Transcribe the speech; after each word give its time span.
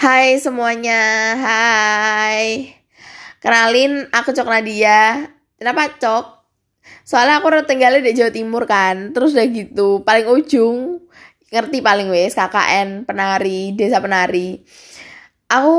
Hai 0.00 0.40
semuanya, 0.40 0.96
hai. 1.36 2.72
Kenalin, 3.36 4.08
aku 4.08 4.32
Cok 4.32 4.48
Nadia. 4.48 5.28
Kenapa 5.60 5.92
Cok? 5.92 6.24
Soalnya 7.04 7.44
aku 7.44 7.52
udah 7.52 7.68
tinggalnya 7.68 8.00
di 8.00 8.16
Jawa 8.16 8.32
Timur 8.32 8.64
kan. 8.64 9.12
Terus 9.12 9.36
udah 9.36 9.44
gitu, 9.52 10.00
paling 10.00 10.24
ujung 10.24 11.04
ngerti 11.52 11.84
paling 11.84 12.08
wes 12.08 12.32
KKN 12.32 13.04
penari, 13.04 13.76
desa 13.76 14.00
penari. 14.00 14.64
Aku 15.52 15.76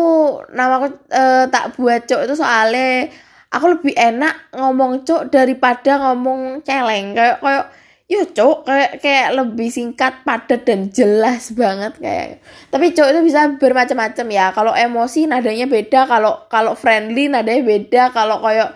nama 0.54 0.78
aku 0.78 1.02
uh, 1.10 1.50
tak 1.50 1.74
buat 1.82 2.06
Cok 2.06 2.22
itu 2.30 2.38
soalnya 2.38 3.10
aku 3.50 3.74
lebih 3.74 3.98
enak 3.98 4.54
ngomong 4.54 5.02
Cok 5.02 5.34
daripada 5.34 5.98
ngomong 5.98 6.62
celeng. 6.62 7.18
Kayak 7.18 7.42
kayak 7.42 7.66
Yo 8.12 8.28
cok 8.28 8.68
kayak 8.68 9.00
kayak 9.00 9.30
lebih 9.40 9.72
singkat, 9.72 10.28
padat 10.28 10.68
dan 10.68 10.92
jelas 10.92 11.56
banget 11.56 11.96
kayak. 11.96 12.44
Tapi 12.68 12.92
cok 12.92 13.08
itu 13.08 13.20
bisa 13.24 13.56
bermacam-macam 13.56 14.28
ya. 14.28 14.46
Kalau 14.52 14.76
emosi 14.76 15.32
nadanya 15.32 15.64
beda, 15.72 16.12
kalau 16.12 16.44
kalau 16.52 16.76
friendly 16.76 17.32
nadanya 17.32 17.64
beda, 17.64 18.04
kalau 18.12 18.44
kayak 18.44 18.76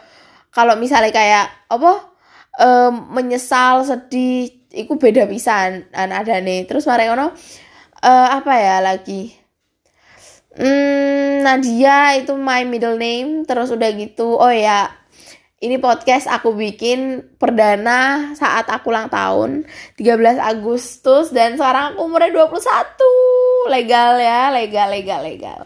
kalau 0.55 0.79
misalnya 0.79 1.11
kayak 1.11 1.51
apa 1.67 2.15
um, 2.63 3.11
menyesal, 3.11 3.83
sedih, 3.83 4.55
itu 4.71 4.95
beda 4.95 5.27
pisan 5.27 5.83
ada 5.91 6.39
nih. 6.39 6.63
Terus 6.63 6.87
mari 6.87 7.11
ngono 7.11 7.35
uh, 8.07 8.27
apa 8.39 8.53
ya 8.55 8.79
lagi? 8.79 9.35
Hmm, 10.55 11.43
Nadia 11.43 12.15
itu 12.15 12.31
my 12.39 12.63
middle 12.63 12.95
name 12.95 13.43
terus 13.43 13.67
udah 13.67 13.91
gitu. 13.99 14.39
Oh 14.39 14.47
ya, 14.47 14.87
ini 15.65 15.81
podcast 15.81 16.29
aku 16.29 16.53
bikin 16.53 17.25
perdana 17.41 18.29
saat 18.37 18.69
aku 18.69 18.93
ulang 18.93 19.09
tahun 19.09 19.65
13 19.97 20.37
Agustus 20.37 21.33
dan 21.33 21.57
sekarang 21.57 21.97
aku 21.97 22.05
umurnya 22.05 22.29
21 22.45 23.73
legal 23.73 24.21
ya 24.21 24.53
legal 24.53 24.87
legal 24.93 25.19
legal. 25.25 25.59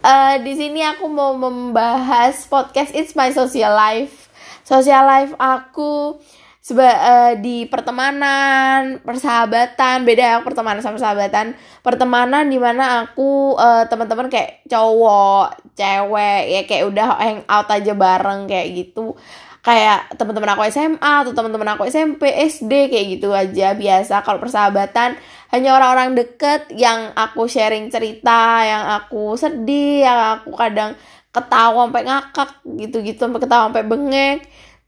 Uh, 0.00 0.40
di 0.40 0.56
sini 0.56 0.80
aku 0.80 1.06
mau 1.12 1.36
membahas 1.36 2.48
podcast 2.48 2.96
It's 2.96 3.12
My 3.12 3.30
Social 3.36 3.76
Life. 3.76 4.32
Social 4.64 5.04
life 5.04 5.36
aku 5.36 6.18
seba 6.58 6.88
uh, 6.88 7.32
di 7.36 7.68
pertemanan 7.70 8.98
persahabatan. 9.04 10.02
Beda 10.08 10.22
ya 10.24 10.36
pertemanan 10.40 10.80
sama 10.80 10.96
persahabatan. 10.98 11.54
Pertemanan 11.84 12.48
di 12.50 12.56
mana 12.56 13.06
aku 13.06 13.54
uh, 13.60 13.86
teman-teman 13.86 14.26
kayak 14.26 14.66
cowok 14.66 15.61
cewek 15.78 16.42
ya 16.48 16.60
kayak 16.68 16.84
udah 16.92 17.08
hang 17.20 17.40
out 17.48 17.68
aja 17.68 17.92
bareng 17.96 18.48
kayak 18.50 18.68
gitu. 18.76 19.16
Kayak 19.62 20.18
teman-teman 20.18 20.58
aku 20.58 20.66
SMA 20.74 21.12
atau 21.22 21.32
teman-teman 21.38 21.78
aku 21.78 21.86
SMP 21.86 22.34
SD 22.34 22.90
kayak 22.90 23.06
gitu 23.18 23.30
aja 23.30 23.78
biasa. 23.78 24.26
Kalau 24.26 24.42
persahabatan 24.42 25.14
hanya 25.54 25.70
orang-orang 25.78 26.18
deket 26.18 26.72
yang 26.74 27.14
aku 27.14 27.46
sharing 27.46 27.86
cerita 27.92 28.66
yang 28.66 28.84
aku 28.98 29.38
sedih 29.38 30.02
yang 30.02 30.18
aku 30.40 30.50
kadang 30.58 30.98
ketawa 31.32 31.88
sampai 31.88 32.04
ngakak 32.04 32.50
gitu-gitu 32.76 33.20
sampai 33.24 33.40
ketawa 33.40 33.62
sampai 33.70 33.84
bengek 33.88 34.38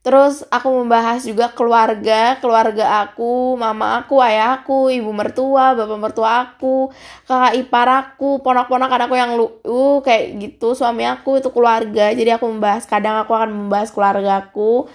Terus 0.05 0.45
aku 0.53 0.85
membahas 0.85 1.25
juga 1.25 1.49
keluarga, 1.57 2.37
keluarga 2.37 3.09
aku, 3.09 3.57
mama 3.57 4.05
aku, 4.05 4.21
ayahku, 4.21 4.93
ibu 4.93 5.09
mertua, 5.17 5.73
bapak 5.73 5.97
mertua 5.97 6.31
aku, 6.45 6.93
kakak 7.25 7.57
ipar 7.57 7.89
aku, 7.89 8.45
ponak-ponakan 8.45 9.09
aku 9.09 9.17
yang 9.17 9.33
lu 9.33 9.49
uh, 9.65 10.05
kayak 10.05 10.37
gitu, 10.45 10.77
suami 10.77 11.09
aku 11.09 11.41
itu 11.41 11.49
keluarga. 11.49 12.13
Jadi 12.13 12.37
aku 12.37 12.53
membahas, 12.53 12.85
kadang 12.85 13.17
aku 13.17 13.33
akan 13.33 13.49
membahas 13.49 13.89
keluarga 13.97 14.45
aku. 14.45 14.93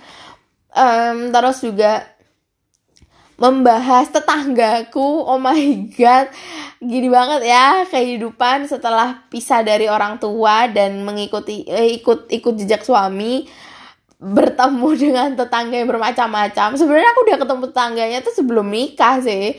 Um, 0.78 1.34
terus 1.34 1.66
juga 1.66 2.06
membahas 3.42 4.14
tetanggaku. 4.14 5.26
Oh 5.26 5.42
my 5.42 5.90
god, 5.98 6.30
gini 6.78 7.10
banget 7.10 7.50
ya 7.50 7.82
kehidupan 7.90 8.70
setelah 8.70 9.26
pisah 9.34 9.66
dari 9.66 9.90
orang 9.90 10.22
tua 10.22 10.70
dan 10.70 11.02
mengikuti 11.02 11.66
eh, 11.66 11.98
ikut 11.98 12.30
ikut 12.30 12.54
jejak 12.62 12.86
suami 12.86 13.50
bertemu 14.20 14.90
dengan 15.08 15.28
tetangga 15.34 15.76
yang 15.80 15.90
bermacam-macam. 15.90 16.76
Sebenarnya 16.76 17.10
aku 17.16 17.22
udah 17.26 17.38
ketemu 17.40 17.64
tetangganya 17.72 18.20
tuh 18.22 18.34
sebelum 18.36 18.68
nikah 18.68 19.24
sih. 19.24 19.56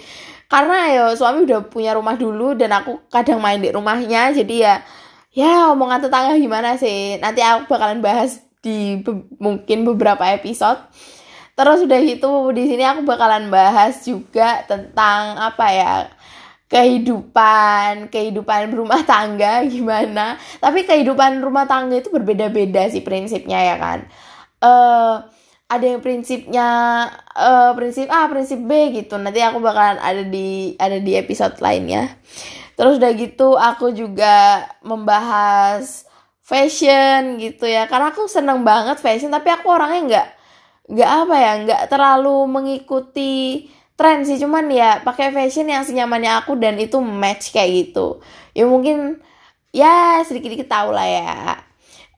Karena 0.50 0.78
ya 0.90 1.04
suami 1.16 1.46
udah 1.48 1.66
punya 1.66 1.96
rumah 1.96 2.18
dulu 2.18 2.54
dan 2.58 2.74
aku 2.76 3.00
kadang 3.08 3.40
main 3.40 3.58
di 3.58 3.72
rumahnya. 3.72 4.36
Jadi 4.36 4.62
ya 4.62 4.84
ya 5.32 5.72
omongan 5.72 6.06
tetangga 6.06 6.36
gimana 6.36 6.76
sih? 6.76 7.16
Nanti 7.18 7.40
aku 7.40 7.70
bakalan 7.70 8.04
bahas 8.04 8.42
di 8.60 9.00
be 9.00 9.24
mungkin 9.40 9.88
beberapa 9.88 10.26
episode. 10.28 10.78
Terus 11.56 11.86
udah 11.86 12.00
gitu 12.02 12.30
di 12.56 12.66
sini 12.66 12.84
aku 12.84 13.06
bakalan 13.06 13.48
bahas 13.48 14.02
juga 14.04 14.64
tentang 14.66 15.38
apa 15.38 15.66
ya 15.70 15.92
kehidupan 16.70 18.10
kehidupan 18.10 18.74
berumah 18.74 19.06
tangga 19.06 19.62
gimana. 19.70 20.34
Tapi 20.58 20.82
kehidupan 20.82 21.38
rumah 21.38 21.70
tangga 21.70 21.94
itu 21.94 22.10
berbeda-beda 22.10 22.90
sih 22.90 23.06
prinsipnya 23.06 23.62
ya 23.62 23.78
kan 23.78 24.02
uh, 24.62 25.24
ada 25.70 25.84
yang 25.86 26.02
prinsipnya 26.02 26.68
uh, 27.36 27.70
prinsip 27.78 28.10
A 28.10 28.26
prinsip 28.26 28.58
B 28.58 28.90
gitu. 28.96 29.16
Nanti 29.16 29.38
aku 29.38 29.62
bakalan 29.62 30.02
ada 30.02 30.26
di 30.26 30.74
ada 30.76 30.98
di 30.98 31.14
episode 31.14 31.58
lainnya 31.62 32.18
terus 32.80 32.96
udah 32.96 33.12
gitu 33.12 33.60
aku 33.60 33.92
juga 33.92 34.64
membahas 34.80 36.08
fashion 36.40 37.36
gitu 37.36 37.68
ya. 37.68 37.84
Karena 37.84 38.08
aku 38.08 38.24
seneng 38.24 38.64
banget 38.64 38.96
fashion 39.04 39.28
tapi 39.28 39.52
aku 39.52 39.68
orangnya 39.68 40.00
nggak 40.08 40.28
nggak 40.90 41.10
apa 41.22 41.36
ya 41.36 41.52
nggak 41.68 41.82
terlalu 41.92 42.48
mengikuti 42.48 43.68
tren 44.00 44.24
sih. 44.24 44.40
Cuman 44.40 44.72
ya 44.72 45.04
pakai 45.04 45.28
fashion 45.28 45.68
yang 45.68 45.84
senyamannya 45.84 46.40
aku 46.40 46.56
dan 46.56 46.80
itu 46.80 46.98
match 47.04 47.52
kayak 47.52 47.92
gitu. 47.92 48.24
Ya 48.56 48.64
mungkin 48.64 49.20
ya 49.76 50.24
sedikit 50.26 50.50
sedikit 50.50 50.72
tahu 50.72 50.90
lah 50.90 51.06
ya 51.06 51.69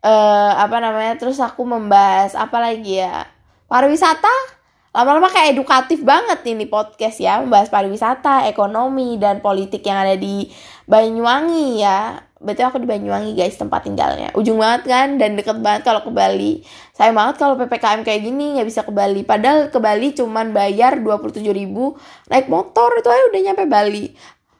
uh, 0.02 0.52
apa 0.58 0.76
namanya 0.82 1.14
terus 1.16 1.38
aku 1.38 1.62
membahas 1.64 2.34
apa 2.34 2.58
lagi 2.58 3.00
ya? 3.00 3.26
Pariwisata? 3.70 4.62
Lama-lama 4.92 5.32
kayak 5.32 5.56
edukatif 5.56 6.04
banget 6.04 6.44
ini 6.44 6.68
podcast 6.68 7.16
ya 7.16 7.40
membahas 7.40 7.72
pariwisata 7.72 8.44
ekonomi 8.44 9.16
dan 9.16 9.40
politik 9.40 9.80
yang 9.88 10.04
ada 10.04 10.20
di 10.20 10.52
Banyuwangi 10.84 11.80
ya. 11.80 12.20
Betul 12.36 12.68
aku 12.68 12.76
di 12.76 12.84
Banyuwangi 12.84 13.32
guys 13.32 13.56
tempat 13.56 13.88
tinggalnya. 13.88 14.36
Ujung 14.36 14.60
banget 14.60 14.92
kan 14.92 15.16
dan 15.16 15.32
deket 15.40 15.56
banget 15.64 15.88
kalau 15.88 16.04
ke 16.04 16.12
Bali. 16.12 16.60
Sayang 16.92 17.16
banget 17.16 17.40
kalau 17.40 17.56
ppkm 17.56 18.04
kayak 18.04 18.20
gini 18.20 18.60
nggak 18.60 18.68
bisa 18.68 18.84
ke 18.84 18.92
Bali. 18.92 19.24
Padahal 19.24 19.72
ke 19.72 19.80
Bali 19.80 20.12
cuman 20.12 20.52
bayar 20.52 21.00
27 21.00 21.40
ribu 21.40 21.96
naik 22.28 22.52
motor 22.52 22.92
itu 23.00 23.08
aja 23.08 23.24
udah 23.32 23.40
nyampe 23.48 23.64
Bali. 23.64 24.12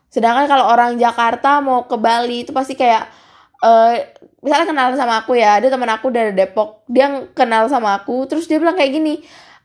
Sedangkan 0.09 0.49
kalau 0.49 0.65
orang 0.65 0.97
Jakarta 0.97 1.61
mau 1.61 1.85
ke 1.85 2.01
Bali 2.01 2.49
itu 2.49 2.57
pasti 2.57 2.73
kayak 2.73 3.05
uh, 3.61 3.95
misalnya 4.43 4.67
kenal 4.75 4.87
sama 4.99 5.23
aku 5.23 5.39
ya 5.39 5.63
ada 5.63 5.71
teman 5.71 5.89
aku 5.89 6.11
dari 6.11 6.35
Depok 6.35 6.83
dia 6.91 7.09
kenal 7.33 7.71
sama 7.71 7.95
aku 8.03 8.27
terus 8.27 8.51
dia 8.51 8.59
bilang 8.59 8.75
kayak 8.75 8.93
gini 8.93 9.23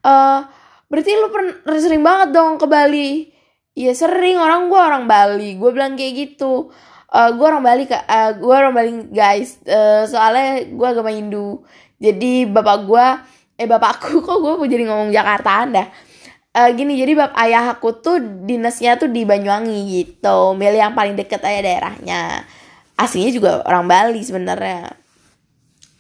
uh, 0.08 0.46
berarti 0.88 1.12
lu 1.20 1.28
pernah 1.32 1.80
sering 1.80 2.04
banget 2.04 2.30
dong 2.32 2.56
ke 2.56 2.66
Bali? 2.68 3.10
Iya 3.78 3.94
sering 3.94 4.42
orang 4.42 4.72
gue 4.72 4.80
orang 4.80 5.06
Bali. 5.06 5.60
Gue 5.60 5.70
bilang 5.76 5.94
kayak 5.94 6.14
gitu. 6.18 6.74
Uh, 7.08 7.30
eh, 7.30 7.30
gue 7.38 7.46
orang 7.46 7.64
Bali 7.64 7.84
kak. 7.86 8.04
Uh, 8.10 8.32
gue 8.42 8.56
orang 8.56 8.74
Bali 8.74 8.92
guys. 9.14 9.62
Uh, 9.68 10.08
soalnya 10.10 10.66
gue 10.66 10.88
agama 10.88 11.14
Hindu. 11.14 11.62
Jadi 12.02 12.50
bapak 12.50 12.78
gue 12.90 13.06
eh 13.58 13.68
bapakku 13.70 14.22
kok 14.26 14.38
gue 14.42 14.70
jadi 14.70 14.86
ngomong 14.86 15.10
Jakarta 15.10 15.66
anda 15.66 15.90
uh, 16.54 16.70
gini 16.78 16.94
jadi 16.94 17.18
bap 17.18 17.34
ayah 17.42 17.74
aku 17.74 17.90
tuh 18.06 18.22
dinasnya 18.22 19.02
tuh 19.02 19.10
di 19.10 19.26
Banyuwangi 19.26 19.78
gitu. 19.94 20.58
Milih 20.58 20.82
yang 20.90 20.94
paling 20.98 21.14
deket 21.14 21.42
aja 21.46 21.62
daerahnya 21.62 22.46
aslinya 22.98 23.32
juga 23.32 23.52
orang 23.64 23.86
Bali 23.86 24.22
sebenarnya. 24.26 24.92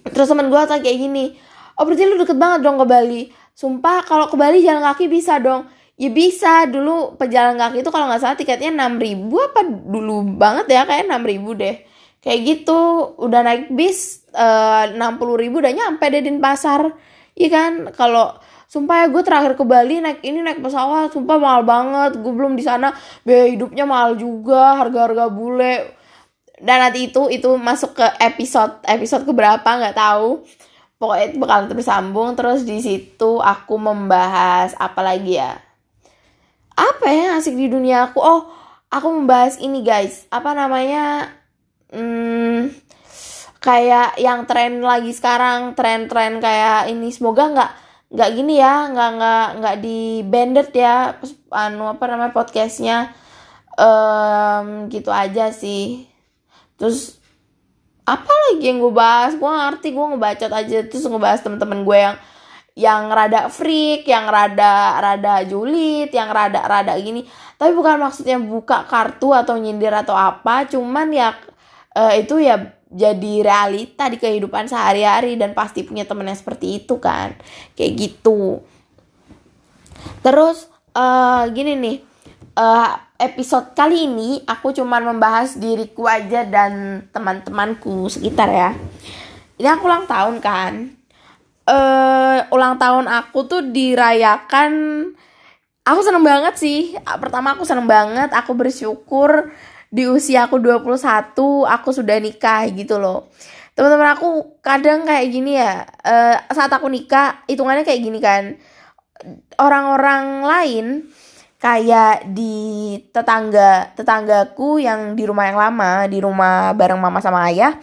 Terus 0.09 0.28
teman 0.28 0.50
gue 0.50 0.62
kayak 0.66 0.84
gini 0.84 1.47
oh 1.78 1.84
berarti 1.85 2.03
lu 2.09 2.18
deket 2.18 2.38
banget 2.38 2.59
dong 2.66 2.81
ke 2.81 2.85
Bali. 2.90 3.22
Sumpah 3.58 4.06
kalau 4.06 4.25
ke 4.30 4.38
Bali 4.38 4.62
jalan 4.62 4.81
kaki 4.81 5.06
bisa 5.09 5.38
dong. 5.38 5.69
Ya 5.97 6.13
bisa 6.13 6.69
dulu 6.69 7.18
pejalan 7.18 7.57
kaki 7.57 7.81
itu 7.81 7.90
kalau 7.90 8.06
nggak 8.06 8.22
salah 8.22 8.38
tiketnya 8.38 8.69
enam 8.69 9.02
ribu 9.02 9.41
apa 9.41 9.66
dulu 9.66 10.38
banget 10.38 10.69
ya 10.69 10.86
kayak 10.86 11.09
enam 11.09 11.25
ribu 11.25 11.57
deh. 11.57 11.81
Kayak 12.22 12.39
gitu 12.45 12.77
udah 13.18 13.42
naik 13.45 13.74
bis 13.74 14.25
eh, 14.33 14.94
enam 14.94 15.18
puluh 15.18 15.38
ribu 15.38 15.57
udah 15.57 15.74
nyampe 15.74 16.06
deh 16.10 16.22
di 16.22 16.33
pasar. 16.38 16.94
Iya 17.33 17.50
kan? 17.50 17.74
Kalau 17.98 18.38
sumpah 18.69 19.06
ya 19.06 19.07
gue 19.10 19.24
terakhir 19.25 19.54
ke 19.57 19.63
Bali 19.66 20.01
naik 20.01 20.22
ini 20.22 20.45
naik 20.45 20.62
pesawat 20.62 21.13
sumpah 21.13 21.38
mahal 21.42 21.66
banget. 21.66 22.22
Gue 22.22 22.33
belum 22.33 22.54
di 22.54 22.62
sana 22.62 22.94
biaya 23.25 23.50
hidupnya 23.50 23.89
mahal 23.89 24.18
juga 24.22 24.77
harga 24.77 25.10
harga 25.10 25.25
bule 25.33 25.97
dan 26.57 26.89
nanti 26.89 27.13
itu 27.13 27.30
itu 27.30 27.54
masuk 27.54 27.94
ke 27.94 28.07
episode 28.18 28.81
episode 28.89 29.24
keberapa 29.30 29.65
nggak 29.65 29.98
tahu. 29.98 30.42
Pokoknya 30.98 31.25
itu 31.30 31.38
bakal 31.38 31.69
tersambung 31.69 32.33
terus 32.33 32.65
di 32.65 32.81
situ 32.81 33.38
aku 33.38 33.77
membahas 33.77 34.74
apa 34.81 35.06
lagi 35.06 35.38
ya? 35.38 35.62
Apa 36.74 37.06
ya 37.13 37.38
asik 37.38 37.54
di 37.54 37.69
dunia 37.69 38.09
aku? 38.09 38.18
Oh 38.18 38.50
aku 38.89 39.07
membahas 39.21 39.62
ini 39.62 39.86
guys. 39.86 40.25
Apa 40.33 40.57
namanya? 40.57 41.30
Hmm, 41.94 42.74
kayak 43.62 44.18
yang 44.18 44.50
tren 44.50 44.81
lagi 44.81 45.13
sekarang 45.13 45.77
tren-tren 45.77 46.42
kayak 46.42 46.89
ini. 46.89 47.13
Semoga 47.13 47.53
nggak 47.53 47.71
nggak 48.18 48.30
gini 48.33 48.57
ya. 48.57 48.89
Nggak 48.89 49.10
nggak 49.21 49.48
nggak 49.62 49.75
di 49.86 50.00
banded 50.25 50.69
ya. 50.74 51.21
Anu 51.53 51.94
apa 51.94 52.03
namanya 52.10 52.33
podcastnya. 52.33 53.13
Um, 53.77 54.89
gitu 54.89 55.13
aja 55.13 55.53
sih 55.53 56.17
terus 56.77 57.18
apa 58.07 58.31
lagi 58.47 58.63
yang 58.71 58.79
gue 58.79 58.94
bahas 58.94 59.35
gue 59.35 59.50
ngerti 59.50 59.91
gue 59.91 60.06
ngebacot 60.15 60.51
aja 60.53 60.77
terus 60.88 61.03
ngebahas 61.03 61.44
temen-temen 61.44 61.83
gue 61.83 61.97
yang 62.00 62.15
yang 62.77 63.09
rada 63.09 63.50
freak, 63.50 64.06
yang 64.06 64.29
rada 64.29 65.01
rada 65.01 65.41
julid, 65.50 66.13
yang 66.13 66.29
rada 66.29 66.62
rada 66.62 66.94
gini. 67.01 67.25
Tapi 67.57 67.74
bukan 67.74 67.97
maksudnya 67.97 68.38
buka 68.38 68.85
kartu 68.85 69.33
atau 69.33 69.57
nyindir 69.57 69.89
atau 69.89 70.13
apa, 70.13 70.69
cuman 70.69 71.09
ya 71.09 71.33
uh, 71.97 72.13
itu 72.13 72.38
ya 72.38 72.77
jadi 72.88 73.33
realita 73.41 74.13
di 74.13 74.21
kehidupan 74.21 74.69
sehari-hari 74.69 75.41
dan 75.41 75.57
pasti 75.57 75.81
punya 75.81 76.06
temen 76.06 76.29
yang 76.29 76.38
seperti 76.38 76.85
itu 76.85 77.01
kan. 77.01 77.33
Kayak 77.74 77.91
gitu. 77.97 78.62
Terus 80.21 80.69
uh, 80.94 81.50
gini 81.50 81.74
nih, 81.81 81.97
uh, 82.62 82.94
episode 83.18 83.74
kali 83.74 84.06
ini 84.06 84.46
aku 84.46 84.74
cuman 84.74 85.02
membahas 85.14 85.58
diriku 85.58 86.06
aja 86.06 86.46
dan 86.46 87.06
teman-temanku 87.10 88.06
sekitar 88.10 88.50
ya. 88.50 88.72
Ini 89.58 89.68
aku 89.74 89.90
ulang 89.90 90.06
tahun 90.06 90.38
kan? 90.38 90.74
Uh, 91.68 92.48
ulang 92.54 92.80
tahun 92.80 93.12
aku 93.12 93.44
tuh 93.50 93.62
dirayakan 93.74 94.72
aku 95.84 96.00
seneng 96.06 96.24
banget 96.24 96.56
sih. 96.62 96.94
Pertama 97.18 97.58
aku 97.58 97.66
seneng 97.66 97.90
banget 97.90 98.30
aku 98.31 98.54
bersyukur 98.54 99.50
di 99.90 100.06
usia 100.06 100.46
aku 100.46 100.62
21 100.62 101.34
aku 101.66 101.90
sudah 101.90 102.18
nikah 102.22 102.70
gitu 102.70 103.02
loh. 103.02 103.34
Teman-teman 103.74 104.13
aku 104.13 104.62
kadang 104.62 105.06
kayak 105.06 105.28
gini 105.30 105.58
ya 105.58 105.86
uh, 106.06 106.38
saat 106.54 106.70
aku 106.70 106.86
nikah 106.86 107.42
hitungannya 107.50 107.81
kayak 107.81 108.02
gini 108.06 108.22
kan. 108.22 108.62
Orang-orang 109.58 110.46
lain 110.46 110.86
kayak 111.57 112.30
di 112.38 112.98
tetangga 113.09 113.98
tetanggaku 113.98 114.77
yang 114.77 115.18
di 115.18 115.25
rumah 115.25 115.50
yang 115.50 115.57
lama 115.57 116.06
di 116.06 116.21
rumah 116.21 116.77
bareng 116.77 117.01
mama 117.01 117.18
sama 117.18 117.50
ayah 117.50 117.74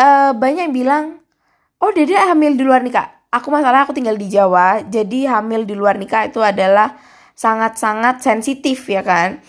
uh, 0.00 0.32
banyak 0.32 0.70
yang 0.70 0.74
bilang 0.74 1.04
oh 1.84 1.92
dede 1.92 2.16
hamil 2.16 2.56
di 2.56 2.64
luar 2.64 2.80
nikah. 2.80 3.12
Aku 3.34 3.50
masalah 3.50 3.82
aku 3.82 3.90
tinggal 3.90 4.14
di 4.14 4.30
Jawa 4.30 4.86
jadi 4.86 5.36
hamil 5.38 5.66
di 5.66 5.74
luar 5.74 5.98
nikah 5.98 6.30
itu 6.30 6.38
adalah 6.38 6.94
sangat-sangat 7.34 8.22
sensitif 8.22 8.86
ya 8.86 9.02
kan? 9.02 9.42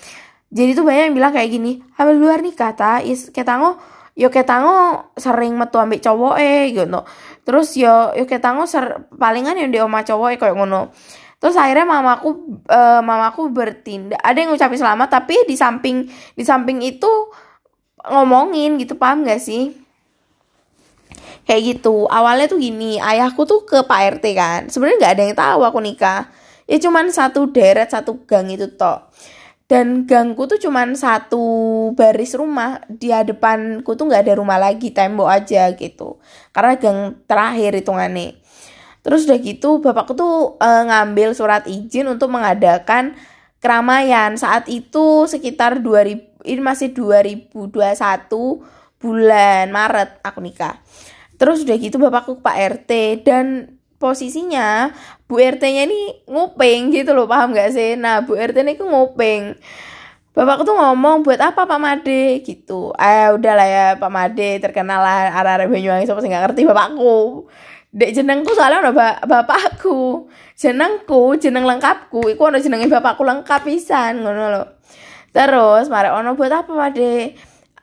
Jadi 0.50 0.74
tuh 0.74 0.84
banyak 0.84 1.14
yang 1.14 1.16
bilang 1.16 1.32
kayak 1.32 1.50
gini 1.54 1.86
hamil 1.96 2.18
di 2.18 2.22
luar 2.26 2.40
nikah 2.42 2.74
ta? 2.74 3.00
Is 3.00 3.30
ketango 3.30 3.78
yo 4.18 4.32
ketango 4.34 5.12
sering 5.16 5.54
metu 5.56 5.78
ambek 5.78 6.02
cowok 6.02 6.36
eh 6.42 6.74
gitu. 6.74 7.00
Terus 7.46 7.78
yo 7.78 8.12
yo 8.18 8.26
ketango 8.26 8.66
ser 8.66 9.06
palingan 9.16 9.56
yang 9.56 9.70
di 9.70 9.80
oma 9.80 10.02
cowok 10.02 10.34
eh 10.34 10.38
kayak 10.42 10.58
ngono 10.58 10.92
terus 11.46 11.62
akhirnya 11.62 11.86
mamaku 11.86 12.58
uh, 12.74 13.06
mamaku 13.06 13.54
bertindak. 13.54 14.18
Ada 14.18 14.34
yang 14.42 14.50
ngucapin 14.50 14.82
selamat 14.82 15.14
tapi 15.14 15.38
di 15.46 15.54
samping 15.54 16.10
di 16.34 16.42
samping 16.42 16.82
itu 16.82 17.06
ngomongin 18.02 18.82
gitu 18.82 18.98
paham 18.98 19.22
gak 19.22 19.38
sih? 19.38 19.78
Kayak 21.46 21.62
gitu. 21.78 22.10
Awalnya 22.10 22.50
tuh 22.50 22.58
gini 22.58 22.98
ayahku 22.98 23.46
tuh 23.46 23.62
ke 23.62 23.86
Pak 23.86 24.18
RT 24.18 24.26
kan. 24.34 24.62
Sebenarnya 24.74 24.98
nggak 24.98 25.14
ada 25.14 25.22
yang 25.22 25.38
tahu 25.38 25.62
aku 25.70 25.78
nikah. 25.86 26.34
Ya 26.66 26.82
cuman 26.82 27.14
satu 27.14 27.54
deret 27.54 27.94
satu 27.94 28.26
gang 28.26 28.50
itu 28.50 28.66
toh. 28.74 29.06
Dan 29.70 30.10
gangku 30.10 30.50
tuh 30.50 30.58
cuman 30.58 30.98
satu 30.98 31.46
baris 31.94 32.34
rumah. 32.34 32.82
Di 32.90 33.14
depanku 33.22 33.94
tuh 33.94 34.10
nggak 34.10 34.26
ada 34.26 34.34
rumah 34.42 34.58
lagi 34.58 34.90
tembok 34.90 35.30
aja 35.30 35.70
gitu. 35.78 36.18
Karena 36.50 36.74
gang 36.82 37.22
terakhir 37.30 37.78
hitungannya 37.78 38.45
terus 39.06 39.30
udah 39.30 39.38
gitu 39.38 39.78
bapakku 39.86 40.18
tuh 40.18 40.58
e, 40.58 40.70
ngambil 40.90 41.38
surat 41.38 41.70
izin 41.70 42.10
untuk 42.10 42.34
mengadakan 42.34 43.14
keramaian 43.62 44.34
saat 44.34 44.66
itu 44.66 45.30
sekitar 45.30 45.86
2000 45.86 46.50
ini 46.50 46.62
masih 46.62 46.90
2021 46.98 47.62
bulan 48.98 49.70
Maret 49.70 50.26
aku 50.26 50.42
nikah 50.42 50.82
Terus 51.36 51.68
udah 51.68 51.78
gitu 51.80 52.00
bapakku 52.00 52.40
Pak 52.40 52.56
RT 52.56 52.92
dan 53.28 53.76
posisinya 54.00 54.92
Bu 55.26 55.40
RT-nya 55.42 55.88
ini 55.88 56.24
nguping 56.30 56.94
gitu 56.96 57.12
loh 57.12 57.28
paham 57.28 57.52
gak 57.52 57.76
sih? 57.76 58.00
Nah 58.00 58.24
Bu 58.24 58.40
RT 58.40 58.64
ini 58.64 58.80
ku 58.80 58.88
nguping. 58.88 59.56
Bapakku 60.36 60.68
tuh 60.68 60.76
ngomong 60.76 61.24
buat 61.24 61.40
apa 61.40 61.64
Pak 61.64 61.80
Made 61.80 62.44
gitu. 62.44 62.92
Eh 63.00 63.32
udahlah 63.32 63.68
ya 63.68 63.88
Pak 63.96 64.12
Made 64.12 64.60
terkenal 64.64 65.00
lah 65.00 65.32
arah-arah 65.32 65.68
Banyuwangi 65.68 66.08
siapa 66.08 66.20
sih 66.24 66.28
nggak 66.32 66.44
ngerti 66.52 66.62
bapakku. 66.68 67.48
Dek 67.96 68.12
jenengku 68.12 68.52
soalnya 68.52 68.92
udah 68.92 68.96
ba 68.96 69.08
bapakku. 69.24 70.28
Jenengku, 70.60 71.40
jeneng 71.40 71.64
lengkapku, 71.64 72.28
iku 72.28 72.52
ono 72.52 72.60
jenenge 72.60 72.92
bapakku 72.92 73.24
lengkap 73.24 73.64
pisan 73.64 74.20
ngono 74.24 74.44
loh. 74.52 74.68
Terus 75.32 75.88
mari 75.88 76.12
ono 76.12 76.36
buat 76.36 76.52
apa 76.52 76.72
Made? 76.76 77.36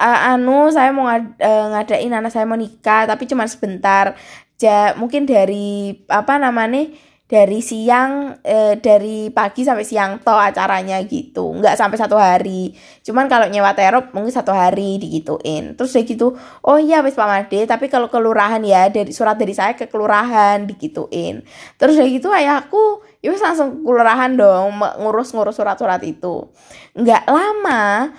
uh, 0.03 0.19
anu 0.35 0.69
saya 0.75 0.91
mau 0.91 1.07
ngad, 1.07 1.25
uh, 1.39 1.67
ngadain 1.77 2.13
anak 2.13 2.33
saya 2.35 2.45
mau 2.45 2.59
nikah 2.59 3.07
tapi 3.07 3.31
cuma 3.31 3.47
sebentar 3.47 4.19
ja 4.59 4.95
mungkin 4.99 5.27
dari 5.27 5.95
apa 6.11 6.39
namanya 6.39 6.91
dari 7.33 7.65
siang 7.65 8.37
eh, 8.45 8.77
dari 8.77 9.33
pagi 9.33 9.65
sampai 9.65 9.89
siang 9.89 10.21
toh 10.21 10.37
acaranya 10.37 11.01
gitu. 11.09 11.57
Nggak 11.57 11.81
sampai 11.81 11.97
satu 11.97 12.21
hari. 12.21 12.77
Cuman 13.01 13.25
kalau 13.33 13.49
nyewa 13.49 13.73
terop 13.73 14.13
mungkin 14.13 14.29
satu 14.29 14.53
hari 14.53 15.01
digituin. 15.01 15.73
Terus 15.73 15.97
kayak 15.97 16.13
gitu 16.13 16.37
oh 16.61 16.77
iya 16.77 17.01
wis 17.01 17.17
pak 17.17 17.25
Made 17.25 17.65
tapi 17.65 17.89
kalau 17.89 18.13
kelurahan 18.13 18.61
ya 18.61 18.93
dari 18.93 19.17
surat 19.17 19.41
dari 19.41 19.57
saya 19.57 19.73
ke 19.73 19.89
kelurahan 19.89 20.69
digituin. 20.69 21.41
Terus 21.81 21.97
kayak 21.97 22.13
gitu 22.21 22.29
ayahku 22.29 23.01
ya 23.25 23.33
langsung 23.33 23.81
kelurahan 23.81 24.37
dong 24.37 24.77
ngurus-ngurus 25.01 25.57
surat-surat 25.57 26.05
itu. 26.05 26.53
Nggak 26.93 27.33
lama 27.33 28.13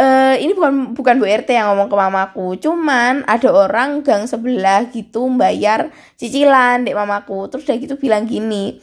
Uh, 0.00 0.32
ini 0.40 0.56
bukan 0.56 0.96
bukan 0.96 1.20
Bu 1.20 1.28
RT 1.28 1.52
yang 1.52 1.76
ngomong 1.76 1.92
ke 1.92 1.96
mamaku, 2.00 2.56
cuman 2.56 3.20
ada 3.28 3.52
orang 3.52 4.00
gang 4.00 4.24
sebelah 4.24 4.88
gitu 4.88 5.28
bayar 5.36 5.92
cicilan 6.16 6.88
dek 6.88 6.96
mamaku. 6.96 7.52
Terus 7.52 7.68
dia 7.68 7.76
gitu 7.76 8.00
bilang 8.00 8.24
gini, 8.24 8.80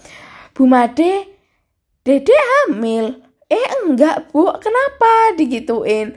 Bu 0.53 0.69
Made, 0.69 1.25
Dede 2.05 2.37
hamil. 2.37 3.17
Eh 3.49 3.67
enggak 3.81 4.29
bu, 4.29 4.47
kenapa 4.61 5.33
digituin? 5.35 6.13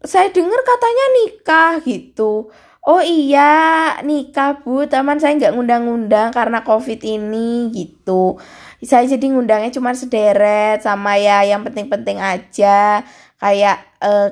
Saya 0.00 0.32
dengar 0.32 0.64
katanya 0.64 1.06
nikah 1.20 1.72
gitu. 1.84 2.48
Oh 2.82 2.98
iya 3.04 4.00
nikah 4.02 4.64
bu, 4.64 4.88
teman 4.90 5.22
saya 5.22 5.38
nggak 5.38 5.54
ngundang-ngundang 5.54 6.34
karena 6.34 6.64
covid 6.66 6.98
ini 7.04 7.70
gitu. 7.70 8.40
Saya 8.82 9.06
jadi 9.06 9.30
ngundangnya 9.30 9.70
cuma 9.70 9.94
sederet 9.94 10.82
sama 10.82 11.14
ya 11.20 11.46
yang 11.46 11.62
penting-penting 11.62 12.18
aja 12.18 13.06
kayak 13.38 13.91
uh, 14.02 14.28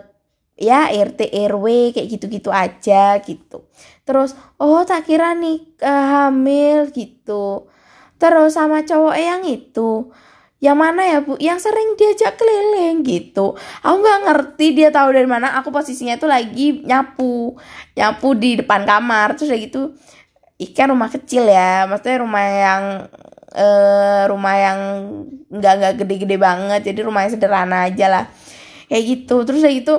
ya 0.60 0.92
RT 0.92 1.32
RW 1.48 1.96
kayak 1.96 2.08
gitu-gitu 2.10 2.50
aja 2.52 3.16
gitu. 3.22 3.64
Terus 4.04 4.36
oh 4.60 4.82
tak 4.84 5.08
kira 5.08 5.32
nih 5.38 5.62
uh, 5.80 6.28
hamil 6.28 6.90
gitu. 6.92 7.70
Terus 8.20 8.58
sama 8.58 8.84
cowok 8.84 9.16
yang 9.16 9.42
itu 9.48 10.12
yang 10.60 10.76
mana 10.76 11.08
ya 11.08 11.18
bu? 11.24 11.40
Yang 11.40 11.72
sering 11.72 11.96
diajak 11.96 12.36
keliling 12.36 13.00
gitu. 13.00 13.56
Aku 13.80 13.96
nggak 14.04 14.20
ngerti 14.28 14.76
dia 14.76 14.92
tahu 14.92 15.16
dari 15.16 15.24
mana 15.24 15.56
aku 15.56 15.72
posisinya 15.72 16.20
itu 16.20 16.28
lagi 16.28 16.84
nyapu 16.84 17.56
nyapu 17.96 18.36
di 18.36 18.60
depan 18.60 18.84
kamar 18.84 19.40
terus 19.40 19.48
kayak 19.48 19.72
gitu. 19.72 19.96
Ikan 20.60 20.92
rumah 20.92 21.08
kecil 21.08 21.48
ya 21.48 21.88
maksudnya 21.88 22.20
rumah 22.20 22.44
yang 22.44 22.82
eh, 23.56 24.22
rumah 24.28 24.54
yang 24.60 24.78
nggak 25.50 25.74
nggak 25.80 25.94
gede-gede 26.04 26.36
banget 26.36 26.80
jadi 26.92 27.00
rumah 27.02 27.26
yang 27.26 27.32
sederhana 27.34 27.88
aja 27.88 28.06
lah 28.06 28.24
kayak 28.90 29.04
gitu. 29.06 29.46
Terus 29.46 29.62
kayak 29.62 29.76
gitu 29.86 29.94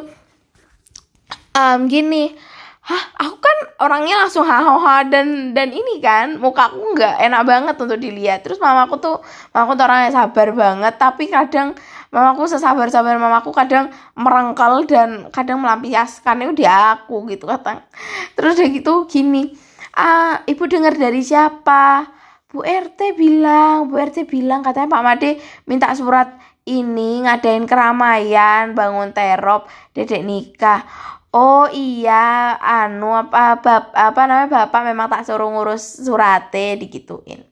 um, 1.55 1.79
gini 1.87 2.35
hah 2.81 3.03
aku 3.21 3.37
kan 3.37 3.57
orangnya 3.85 4.25
langsung 4.25 4.41
hahaha 4.41 5.05
dan 5.05 5.53
dan 5.53 5.69
ini 5.69 6.01
kan 6.01 6.41
muka 6.41 6.73
aku 6.73 6.97
nggak 6.97 7.15
enak 7.23 7.41
banget 7.47 7.75
untuk 7.79 7.97
dilihat. 8.01 8.43
Terus 8.43 8.59
mamaku 8.59 8.99
tuh 8.99 9.17
mamaku 9.55 9.79
tuh 9.79 9.85
orangnya 9.87 10.11
sabar 10.11 10.49
banget 10.51 10.93
tapi 10.99 11.29
kadang 11.29 11.77
mamaku 12.11 12.43
sesabar 12.49 12.91
sabar 12.91 13.15
mamaku 13.15 13.55
kadang 13.55 13.87
merengkel 14.19 14.83
dan 14.83 15.31
kadang 15.31 15.63
melampiaskan 15.63 16.43
itu 16.43 16.53
di 16.59 16.67
aku 16.67 17.23
gitu 17.31 17.47
kata 17.47 17.87
terus 18.35 18.59
kayak 18.59 18.83
gitu 18.83 19.07
gini 19.07 19.55
ah 19.95 20.43
ibu 20.47 20.63
dengar 20.67 20.95
dari 20.95 21.23
siapa? 21.23 22.07
Bu 22.51 22.67
RT 22.67 23.15
bilang, 23.15 23.87
Bu 23.87 23.95
RT 23.95 24.27
bilang 24.27 24.59
katanya 24.59 24.91
Pak 24.91 25.03
Made 25.07 25.31
minta 25.71 25.87
surat 25.95 26.35
ini 26.65 27.25
ngadain 27.25 27.65
keramaian 27.65 28.77
bangun 28.77 29.11
terop 29.15 29.65
dedek 29.97 30.21
nikah. 30.21 30.85
Oh 31.31 31.63
iya 31.71 32.59
anu 32.59 33.15
apa 33.15 33.63
bap, 33.63 33.95
apa 33.95 34.21
namanya 34.27 34.67
bapak 34.67 34.81
memang 34.83 35.07
tak 35.07 35.23
suruh 35.23 35.47
ngurus 35.47 36.03
surate 36.03 36.75
digituin. 36.75 37.47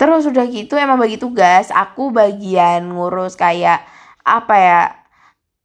Terus 0.00 0.24
udah 0.24 0.44
gitu 0.48 0.80
emang 0.80 0.96
bagi 0.96 1.20
tugas 1.20 1.68
aku 1.68 2.08
bagian 2.08 2.88
ngurus 2.88 3.36
kayak 3.36 3.84
apa 4.24 4.54
ya 4.56 4.80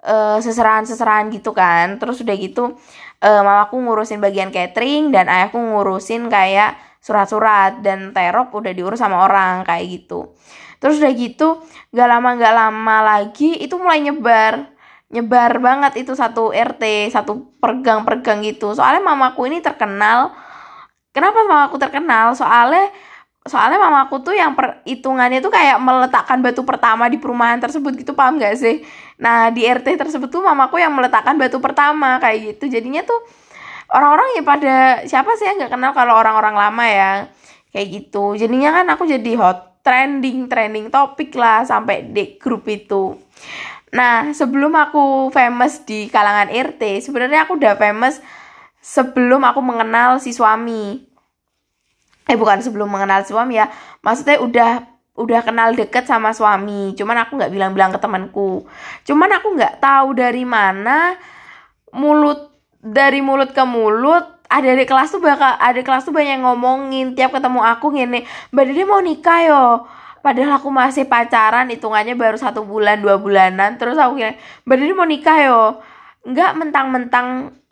uh, 0.03 0.37
seserahan-seserahan 0.43 1.31
gitu 1.31 1.55
kan. 1.55 1.95
Terus 1.95 2.19
udah 2.19 2.35
gitu 2.35 2.75
uh, 3.23 3.41
mamaku 3.41 3.79
ngurusin 3.79 4.19
bagian 4.19 4.51
catering 4.51 5.15
dan 5.15 5.31
ayahku 5.31 5.55
ngurusin 5.55 6.27
kayak 6.27 6.75
surat-surat 7.05 7.85
dan 7.85 8.09
terop 8.17 8.49
udah 8.49 8.73
diurus 8.73 8.97
sama 8.97 9.29
orang 9.29 9.61
kayak 9.61 9.85
gitu. 9.93 10.33
Terus 10.81 10.97
udah 10.97 11.13
gitu 11.13 11.61
gak 11.93 12.09
lama 12.09 12.33
gak 12.33 12.55
lama 12.57 12.97
lagi 13.05 13.61
itu 13.61 13.77
mulai 13.77 14.01
nyebar. 14.01 14.73
Nyebar 15.13 15.61
banget 15.61 16.01
itu 16.01 16.17
satu 16.17 16.49
RT 16.49 17.13
satu 17.13 17.53
pergang-pergang 17.61 18.41
gitu. 18.41 18.73
Soalnya 18.73 19.05
mamaku 19.05 19.45
ini 19.45 19.61
terkenal. 19.61 20.33
Kenapa 21.13 21.45
mamaku 21.45 21.77
terkenal? 21.77 22.33
Soalnya 22.33 22.89
soalnya 23.45 23.77
mamaku 23.77 24.25
tuh 24.25 24.33
yang 24.33 24.57
perhitungannya 24.57 25.37
tuh 25.45 25.53
kayak 25.53 25.77
meletakkan 25.77 26.41
batu 26.41 26.65
pertama 26.65 27.05
di 27.05 27.21
perumahan 27.21 27.61
tersebut 27.61 28.01
gitu 28.01 28.17
paham 28.17 28.41
gak 28.41 28.57
sih? 28.57 28.81
Nah 29.21 29.53
di 29.53 29.61
RT 29.61 29.93
tersebut 29.93 30.33
tuh 30.33 30.41
mamaku 30.41 30.81
yang 30.81 30.89
meletakkan 30.89 31.37
batu 31.37 31.61
pertama 31.61 32.17
kayak 32.17 32.57
gitu. 32.57 32.65
Jadinya 32.65 33.05
tuh 33.05 33.44
orang-orang 33.95 34.27
ya 34.35 34.43
pada 34.43 34.75
siapa 35.07 35.31
sih 35.39 35.47
yang 35.47 35.63
nggak 35.63 35.71
kenal 35.71 35.91
kalau 35.95 36.19
orang-orang 36.19 36.55
lama 36.55 36.85
ya? 36.85 37.11
Kayak 37.71 37.87
gitu. 37.95 38.35
Jadinya 38.35 38.75
kan 38.75 38.85
aku 38.91 39.07
jadi 39.07 39.31
hot 39.39 39.79
trending 39.85 40.51
trending 40.51 40.91
topik 40.91 41.31
lah 41.37 41.63
sampai 41.63 42.11
di 42.11 42.35
grup 42.35 42.67
itu. 42.67 43.15
Nah 43.95 44.35
sebelum 44.35 44.75
aku 44.75 45.31
famous 45.31 45.85
di 45.87 46.11
kalangan 46.11 46.51
RT 46.51 47.05
sebenarnya 47.05 47.47
aku 47.47 47.55
udah 47.55 47.79
famous 47.79 48.19
sebelum 48.83 49.45
aku 49.45 49.61
mengenal 49.63 50.17
si 50.19 50.35
suami. 50.35 51.05
Eh 52.25 52.35
bukan 52.35 52.59
sebelum 52.65 52.89
mengenal 52.89 53.21
suami 53.23 53.61
ya. 53.61 53.69
Maksudnya 54.01 54.41
udah 54.41 54.71
udah 55.15 55.39
kenal 55.45 55.71
deket 55.77 56.09
sama 56.09 56.35
suami. 56.35 56.97
Cuman 56.97 57.23
aku 57.23 57.37
nggak 57.37 57.53
bilang-bilang 57.53 57.93
ke 57.95 57.99
temanku. 58.01 58.65
Cuman 59.07 59.29
aku 59.37 59.53
nggak 59.55 59.79
tahu 59.79 60.17
dari 60.17 60.43
mana 60.43 61.15
mulut 61.95 62.54
dari 62.85 63.25
mulut 63.25 63.49
ke 63.49 63.65
mulut 63.65 64.21
ada 64.45 64.69
di 64.77 64.85
kelas 64.85 65.09
tuh 65.09 65.17
bakal 65.17 65.57
ada 65.57 65.81
kelas 65.81 66.05
tuh 66.05 66.13
banyak 66.13 66.37
ngomongin 66.45 67.17
tiap 67.17 67.33
ketemu 67.33 67.65
aku 67.65 67.89
gini 67.89 68.29
mbak 68.53 68.63
Dede 68.69 68.85
mau 68.85 69.01
nikah 69.01 69.39
yo. 69.41 69.65
Padahal 70.21 70.57
aku 70.57 70.73
masih 70.73 71.05
pacaran 71.05 71.69
hitungannya 71.69 72.17
baru 72.17 72.37
satu 72.37 72.65
bulan 72.65 73.01
dua 73.01 73.17
bulanan 73.17 73.81
terus 73.81 73.97
aku 73.97 74.21
gini 74.21 74.37
mbak 74.69 74.77
Dede 74.77 74.93
mau 74.93 75.09
nikah 75.09 75.37
yo. 75.41 75.61
Nggak 76.29 76.51
mentang-mentang 76.61 77.27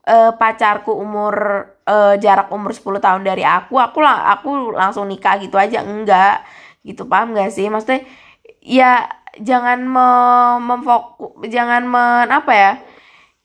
uh, 0.10 0.34
pacarku 0.34 0.98
umur 0.98 1.70
uh, 1.86 2.18
jarak 2.18 2.50
umur 2.50 2.74
10 2.74 2.82
tahun 2.98 3.22
dari 3.22 3.46
aku 3.46 3.78
aku 3.78 4.02
lang 4.02 4.18
aku 4.34 4.74
langsung 4.74 5.06
nikah 5.06 5.38
gitu 5.38 5.58
aja 5.62 5.86
enggak 5.86 6.42
gitu 6.82 7.06
paham 7.06 7.38
gak 7.38 7.54
sih? 7.54 7.70
Maksudnya 7.70 8.02
ya 8.66 9.06
jangan 9.38 9.78
me 9.86 10.08
memfokus 10.62 11.38
jangan 11.50 11.86
men 11.86 12.30
apa 12.30 12.52
ya 12.54 12.72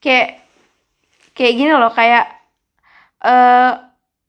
kayak 0.01 0.48
kayak 1.38 1.54
gini 1.54 1.71
loh 1.71 1.95
kayak 1.95 2.26
uh, 3.23 3.73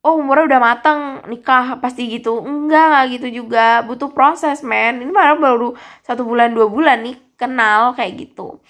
oh 0.06 0.22
umurnya 0.22 0.56
udah 0.56 0.62
mateng 0.62 1.00
nikah 1.26 1.82
pasti 1.82 2.06
gitu. 2.06 2.38
Enggak 2.40 2.86
enggak 2.94 3.06
gitu 3.18 3.28
juga. 3.44 3.82
Butuh 3.84 4.14
proses 4.14 4.62
men. 4.62 5.02
Ini 5.02 5.10
malah 5.10 5.42
baru 5.42 5.74
satu 6.06 6.22
bulan 6.22 6.54
dua 6.54 6.70
bulan 6.70 7.02
nih 7.02 7.18
kenal 7.34 7.98
kayak 7.98 8.30
gitu. 8.30 8.62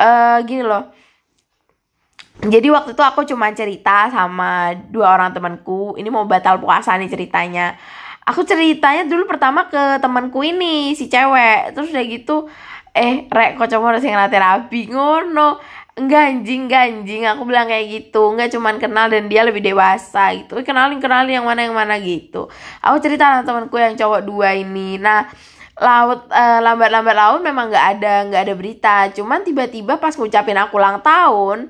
Uh, 0.00 0.40
gini 0.48 0.64
loh. 0.64 0.88
Jadi 2.42 2.74
waktu 2.74 2.96
itu 2.96 3.02
aku 3.04 3.22
cuma 3.28 3.54
cerita 3.54 4.10
sama 4.10 4.74
dua 4.90 5.14
orang 5.14 5.30
temanku. 5.30 5.94
Ini 6.00 6.08
mau 6.10 6.26
batal 6.26 6.58
puasa 6.58 6.96
nih 6.98 7.12
ceritanya. 7.12 7.76
Aku 8.26 8.42
ceritanya 8.42 9.06
dulu 9.06 9.26
pertama 9.30 9.70
ke 9.70 10.00
temanku 10.02 10.42
ini 10.42 10.96
si 10.98 11.06
cewek. 11.06 11.76
Terus 11.76 11.92
udah 11.94 12.04
gitu 12.08 12.36
eh 12.92 13.24
rek 13.24 13.56
kok 13.56 13.72
cuma 13.72 13.88
harus 13.88 14.04
yang 14.04 14.20
terapi 14.28 14.92
ngono 14.92 15.56
enggak 15.92 16.40
anjing 16.88 17.28
aku 17.28 17.42
bilang 17.44 17.68
kayak 17.68 17.86
gitu. 17.88 18.32
Enggak 18.32 18.48
cuman 18.56 18.80
kenal 18.80 19.06
dan 19.12 19.28
dia 19.28 19.44
lebih 19.44 19.60
dewasa 19.60 20.32
gitu. 20.32 20.56
Kenalin 20.64 20.98
kenalin 20.98 21.42
yang 21.42 21.46
mana 21.46 21.60
yang 21.68 21.76
mana 21.76 22.00
gitu. 22.00 22.48
Aku 22.80 22.96
cerita 23.04 23.28
sama 23.28 23.44
temanku 23.44 23.76
yang 23.76 23.94
cowok 23.96 24.20
dua 24.24 24.56
ini. 24.56 24.96
Nah 24.96 25.28
laut 25.76 26.28
uh, 26.28 26.60
lambat-lambat 26.60 27.16
laut 27.16 27.40
memang 27.40 27.72
nggak 27.72 27.86
ada 27.98 28.14
nggak 28.28 28.42
ada 28.48 28.54
berita. 28.56 28.96
Cuman 29.12 29.44
tiba-tiba 29.44 30.00
pas 30.00 30.16
ngucapin 30.16 30.56
aku 30.56 30.80
ulang 30.80 31.04
tahun 31.04 31.68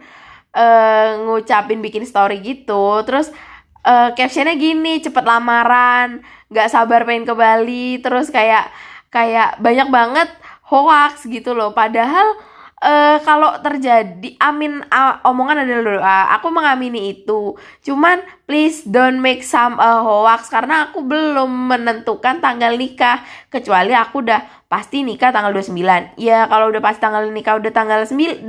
uh, 0.55 1.09
ngucapin 1.27 1.83
bikin 1.83 2.07
story 2.07 2.39
gitu. 2.43 3.03
Terus 3.03 3.35
uh, 3.83 4.15
captionnya 4.15 4.55
gini 4.55 5.03
cepet 5.03 5.25
lamaran 5.27 6.23
nggak 6.47 6.71
sabar 6.71 7.03
pengen 7.03 7.27
ke 7.27 7.35
Bali. 7.35 7.99
Terus 7.99 8.31
kayak 8.31 8.71
kayak 9.11 9.59
banyak 9.59 9.91
banget 9.91 10.29
hoax 10.71 11.27
gitu 11.27 11.59
loh. 11.59 11.75
Padahal 11.75 12.52
uh, 12.83 13.17
kalau 13.23 13.63
terjadi 13.63 14.35
amin 14.43 14.83
uh, 14.91 15.23
omongan 15.25 15.63
adalah 15.63 15.83
doa. 15.97 16.19
Aku 16.37 16.51
mengamini 16.51 17.15
itu. 17.15 17.55
Cuman 17.87 18.21
please 18.45 18.83
don't 18.85 19.23
make 19.23 19.47
some 19.47 19.79
uh, 19.79 20.03
hoax. 20.03 20.51
Karena 20.51 20.91
aku 20.91 21.07
belum 21.07 21.49
menentukan 21.71 22.43
tanggal 22.43 22.75
nikah. 22.75 23.23
Kecuali 23.49 23.95
aku 23.95 24.27
udah 24.27 24.63
pasti 24.67 25.05
nikah 25.05 25.29
tanggal 25.37 25.53
29 25.53 26.17
ya 26.17 26.49
kalau 26.49 26.73
udah 26.73 26.81
pasti 26.81 27.05
tanggal 27.05 27.29
nikah 27.29 27.61
udah 27.61 27.77
tanggal 27.77 28.09
29 28.09 28.49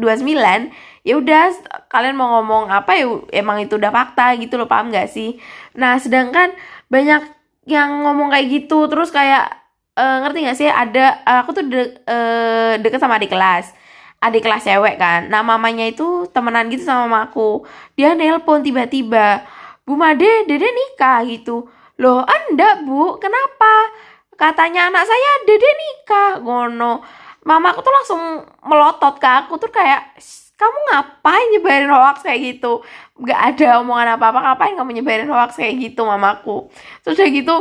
ya 1.03 1.13
udah 1.19 1.43
kalian 1.91 2.15
mau 2.15 2.39
ngomong 2.39 2.71
apa 2.71 2.95
ya 2.95 3.11
emang 3.35 3.59
itu 3.59 3.75
udah 3.75 3.91
fakta 3.91 4.31
gitu 4.39 4.55
loh 4.55 4.71
paham 4.71 4.87
gak 4.87 5.11
sih? 5.11 5.35
Nah 5.75 5.99
sedangkan 5.99 6.55
banyak 6.87 7.27
yang 7.67 8.07
ngomong 8.07 8.31
kayak 8.31 8.47
gitu 8.55 8.87
terus 8.87 9.11
kayak 9.11 9.51
uh, 9.99 10.23
ngerti 10.23 10.47
gak 10.47 10.57
sih? 10.63 10.71
Ada 10.71 11.27
aku 11.43 11.59
tuh 11.59 11.67
de 11.67 11.91
uh, 12.07 12.79
deket 12.79 13.03
sama 13.03 13.19
adik 13.19 13.35
kelas 13.35 13.82
adik 14.23 14.47
kelas 14.47 14.63
cewek 14.63 14.95
kan. 14.95 15.27
Nah 15.27 15.43
mamanya 15.43 15.83
itu 15.83 16.27
temenan 16.31 16.71
gitu 16.71 16.87
sama 16.87 17.05
mamaku 17.05 17.67
dia 17.99 18.15
nelpon 18.15 18.63
tiba-tiba 18.63 19.43
Bu 19.83 19.99
Made 19.99 20.47
dede 20.47 20.63
nikah? 20.63 21.27
gitu. 21.27 21.67
Loh 21.99 22.23
enggak 22.23 22.87
bu. 22.87 23.19
Kenapa? 23.19 23.91
Katanya 24.39 24.87
anak 24.87 25.03
saya 25.03 25.31
dede 25.43 25.69
nikah. 25.75 26.39
Gono 26.39 27.03
mamaku 27.43 27.83
tuh 27.83 27.93
langsung 27.93 28.21
melotot 28.63 29.19
ke 29.19 29.27
aku 29.27 29.59
tuh 29.59 29.67
kayak 29.67 30.15
kamu 30.55 30.79
ngapain 30.91 31.47
nyebarin 31.51 31.91
hoax 31.91 32.23
kayak 32.23 32.39
gitu? 32.55 32.79
Nggak 33.19 33.39
ada 33.53 33.67
omongan 33.83 34.15
apa 34.15 34.25
apa 34.31 34.39
ngapain 34.39 34.73
kamu 34.79 34.89
nyebarin 35.03 35.27
hoax 35.27 35.59
kayak 35.59 35.75
gitu 35.91 36.07
mamaku? 36.07 36.71
Terus 37.03 37.19
kayak 37.19 37.43
gitu 37.43 37.55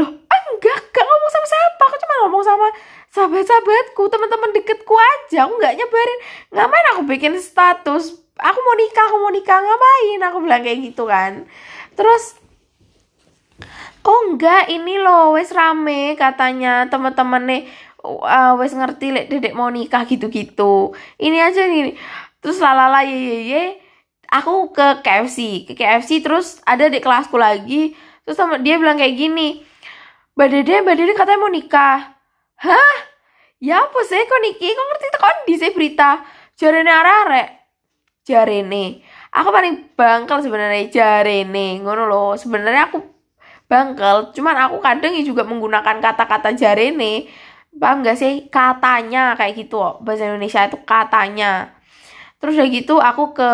loh 0.00 0.22
enggak 0.62 0.78
gak 0.94 1.04
ngomong 1.04 1.30
sama 1.32 1.46
siapa. 1.48 1.82
Aku 1.82 1.96
cuma 1.98 2.14
ngomong 2.24 2.42
sama 2.46 2.66
sahabat-sahabatku 3.12 4.02
teman-teman 4.08 4.50
deketku 4.54 4.94
aja. 4.94 5.48
Aku 5.48 5.58
nggak 5.58 5.74
nyebarin. 5.74 6.18
Ngapain 6.54 6.86
aku 6.94 7.02
bikin 7.08 7.34
status? 7.42 8.14
Aku 8.38 8.58
mau 8.62 8.76
nikah 8.78 9.04
aku 9.10 9.16
mau 9.20 9.32
nikah. 9.34 9.58
Ngapain? 9.58 10.18
Aku 10.30 10.38
bilang 10.40 10.62
kayak 10.62 10.78
gitu 10.80 11.04
kan. 11.10 11.44
Terus 11.98 12.38
oh 14.02 14.20
enggak 14.32 14.70
ini 14.70 14.98
loh 14.98 15.38
wes 15.38 15.54
rame 15.54 16.18
katanya 16.18 16.90
teman-teman 16.90 17.42
nih 17.46 17.62
uh, 18.02 18.58
wes 18.58 18.74
ngerti 18.74 19.14
lek 19.14 19.26
dedek 19.28 19.52
mau 19.58 19.68
nikah 19.68 20.06
gitu-gitu. 20.06 20.94
Ini 21.18 21.38
aja 21.42 21.66
nih. 21.66 21.98
Terus 22.38 22.58
lalala 22.62 23.02
ye 23.02 23.18
ye 23.18 23.38
ye. 23.50 23.64
Aku 24.32 24.72
ke 24.72 25.04
KFC 25.04 25.68
ke 25.68 25.76
KFC 25.76 26.24
terus 26.24 26.62
ada 26.64 26.88
di 26.88 27.02
kelasku 27.02 27.36
lagi. 27.36 27.92
Terus 28.24 28.38
sama 28.38 28.56
dia 28.56 28.80
bilang 28.80 28.96
kayak 28.96 29.18
gini 29.18 29.71
mbak 30.32 30.48
dede 30.48 30.74
mbak 30.82 30.94
dede 30.98 31.12
katanya 31.16 31.40
mau 31.40 31.52
nikah. 31.52 31.98
Hah? 32.62 32.94
Ya 33.62 33.86
apa 33.86 34.00
sih 34.06 34.18
kok 34.18 34.40
niki? 34.42 34.68
Kok 34.74 34.86
ngerti 34.90 35.06
tekan 35.14 35.36
di 35.46 35.54
berita? 35.74 36.10
Jarene 36.58 36.90
arek 36.90 37.62
jarene. 38.26 39.02
Aku 39.34 39.48
paling 39.50 39.94
bangkel 39.98 40.38
sebenarnya 40.42 40.88
jarene. 40.90 41.82
Ngono 41.82 42.06
loh. 42.06 42.32
Sebenarnya 42.38 42.90
aku 42.90 42.98
bangkel 43.66 44.34
cuman 44.36 44.56
aku 44.68 44.76
kadang 44.82 45.12
juga 45.22 45.42
menggunakan 45.46 45.98
kata-kata 45.98 46.54
jarene. 46.54 47.26
Paham 47.72 48.04
gak 48.04 48.20
sih? 48.20 48.46
Katanya 48.52 49.34
kayak 49.38 49.54
gitu. 49.66 49.80
Bahasa 50.04 50.28
Indonesia 50.28 50.68
itu 50.68 50.78
katanya. 50.84 51.72
Terus 52.38 52.58
udah 52.58 52.68
gitu 52.68 52.94
aku 53.00 53.32
ke 53.32 53.52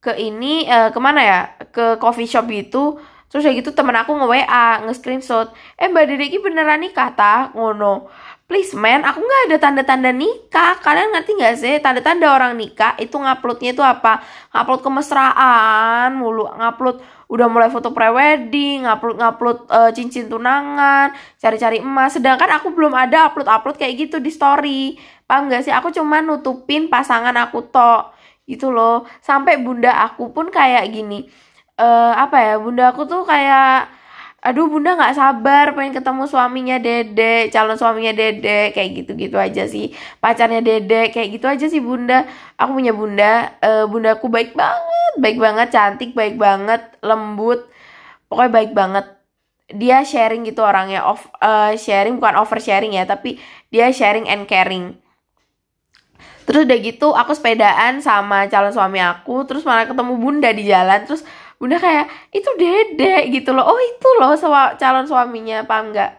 ke 0.00 0.12
ini 0.16 0.64
eh, 0.64 0.88
ke 0.88 0.98
mana 1.02 1.20
ya? 1.20 1.40
Ke 1.68 2.00
coffee 2.00 2.28
shop 2.28 2.48
itu 2.48 2.96
terus 3.30 3.46
kayak 3.46 3.62
gitu 3.62 3.70
temen 3.70 3.94
aku 3.94 4.10
nge 4.10 4.26
WA 4.26 4.68
nge 4.82 4.94
screenshot 4.98 5.54
eh 5.78 5.86
mbak 5.86 6.10
Dede 6.10 6.34
beneran 6.42 6.82
nih 6.82 6.90
kata 6.90 7.54
ngono. 7.54 8.10
Please 8.50 8.74
man 8.74 9.06
aku 9.06 9.22
nggak 9.22 9.42
ada 9.46 9.56
tanda-tanda 9.62 10.10
nikah. 10.10 10.82
Kalian 10.82 11.14
ngerti 11.14 11.38
nggak 11.38 11.54
sih? 11.54 11.74
Tanda-tanda 11.78 12.34
orang 12.34 12.58
nikah 12.58 12.98
itu 12.98 13.14
nguploadnya 13.14 13.78
itu 13.78 13.78
apa? 13.78 14.18
Ngupload 14.50 14.80
kemesraan 14.82 16.18
mulu. 16.18 16.50
Ngupload 16.58 16.98
udah 17.30 17.46
mulai 17.46 17.70
foto 17.70 17.94
prewedding 17.94 18.90
ngupload 18.90 19.22
ngupload 19.22 19.58
uh, 19.70 19.90
cincin 19.94 20.26
tunangan 20.26 21.14
cari-cari 21.38 21.78
emas. 21.78 22.18
Sedangkan 22.18 22.50
aku 22.50 22.74
belum 22.74 22.90
ada 22.90 23.30
upload 23.30 23.46
upload 23.46 23.78
kayak 23.78 24.10
gitu 24.10 24.18
di 24.18 24.34
story. 24.34 24.98
Paham 25.30 25.46
gak 25.46 25.62
sih? 25.62 25.70
Aku 25.70 25.94
cuma 25.94 26.18
nutupin 26.18 26.90
pasangan 26.90 27.38
aku 27.38 27.70
tok. 27.70 28.10
Gitu 28.50 28.74
loh. 28.74 29.06
Sampai 29.22 29.62
bunda 29.62 29.94
aku 29.94 30.34
pun 30.34 30.50
kayak 30.50 30.90
gini 30.90 31.30
uh, 31.80 32.12
apa 32.14 32.36
ya 32.36 32.54
bunda 32.60 32.92
aku 32.92 33.08
tuh 33.08 33.24
kayak 33.24 33.88
aduh 34.40 34.72
bunda 34.72 34.96
nggak 34.96 35.16
sabar 35.20 35.76
pengen 35.76 36.00
ketemu 36.00 36.24
suaminya 36.24 36.80
dede 36.80 37.52
calon 37.52 37.76
suaminya 37.76 38.16
dede 38.16 38.72
kayak 38.72 39.04
gitu 39.04 39.12
gitu 39.16 39.36
aja 39.36 39.68
sih. 39.68 39.92
Pacarnya 40.20 40.64
dede 40.64 41.12
kayak 41.12 41.28
gitu 41.36 41.46
aja 41.48 41.66
sih 41.68 41.80
bunda. 41.80 42.24
Aku 42.56 42.76
punya 42.76 42.92
bunda 42.96 43.52
uh, 43.60 43.84
bundaku 43.88 44.32
baik 44.32 44.56
banget 44.56 45.12
baik 45.20 45.38
banget 45.42 45.68
cantik 45.74 46.10
baik 46.16 46.38
banget 46.40 46.80
lembut 47.04 47.68
pokoknya 48.32 48.52
baik 48.52 48.72
banget. 48.72 49.06
Dia 49.70 50.02
sharing 50.02 50.42
gitu 50.48 50.64
orangnya 50.64 51.04
off 51.04 51.28
uh, 51.44 51.76
sharing 51.76 52.16
bukan 52.18 52.40
over 52.40 52.58
sharing 52.58 52.96
ya 52.96 53.04
tapi 53.04 53.36
dia 53.68 53.92
sharing 53.92 54.24
and 54.24 54.48
caring. 54.48 54.96
Terus 56.48 56.64
udah 56.66 56.78
gitu 56.80 57.12
aku 57.12 57.36
sepedaan 57.36 58.00
sama 58.00 58.48
calon 58.48 58.72
suami 58.72 58.98
aku 59.04 59.44
terus 59.44 59.62
malah 59.68 59.86
ketemu 59.86 60.16
bunda 60.16 60.48
di 60.50 60.64
jalan 60.66 61.04
terus 61.06 61.22
bunda 61.60 61.76
kayak 61.76 62.08
itu 62.32 62.48
dede 62.56 63.28
gitu 63.36 63.52
loh. 63.52 63.68
Oh 63.68 63.76
itu 63.76 64.08
loh 64.16 64.32
calon 64.80 65.04
suaminya 65.04 65.60
apa 65.68 65.76
enggak? 65.84 66.12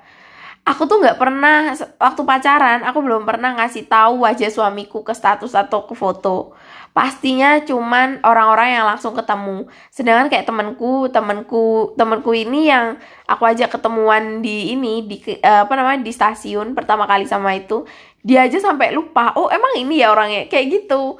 Aku 0.61 0.85
tuh 0.85 1.01
nggak 1.01 1.17
pernah 1.17 1.73
waktu 1.97 2.21
pacaran 2.21 2.85
aku 2.85 3.01
belum 3.01 3.25
pernah 3.25 3.57
ngasih 3.57 3.89
tahu 3.89 4.21
wajah 4.21 4.53
suamiku 4.53 5.01
ke 5.01 5.09
status 5.17 5.57
atau 5.57 5.89
ke 5.89 5.97
foto. 5.97 6.53
Pastinya 6.93 7.57
cuman 7.65 8.21
orang-orang 8.21 8.77
yang 8.77 8.85
langsung 8.85 9.17
ketemu. 9.17 9.65
Sedangkan 9.89 10.29
kayak 10.29 10.45
temanku 10.45 11.09
temanku 11.09 11.97
temanku 11.97 12.31
ini 12.37 12.69
yang 12.69 13.01
aku 13.25 13.49
ajak 13.49 13.73
ketemuan 13.73 14.45
di 14.45 14.77
ini 14.77 15.09
di 15.09 15.17
uh, 15.41 15.65
apa 15.65 15.73
namanya 15.73 16.05
di 16.05 16.13
stasiun 16.13 16.77
pertama 16.77 17.09
kali 17.09 17.25
sama 17.25 17.57
itu 17.57 17.89
dia 18.21 18.45
aja 18.45 18.61
sampai 18.61 18.93
lupa 18.93 19.33
oh 19.33 19.49
emang 19.49 19.73
ini 19.81 20.05
ya 20.05 20.13
orangnya? 20.13 20.45
Kayak 20.45 20.85
gitu. 20.85 21.17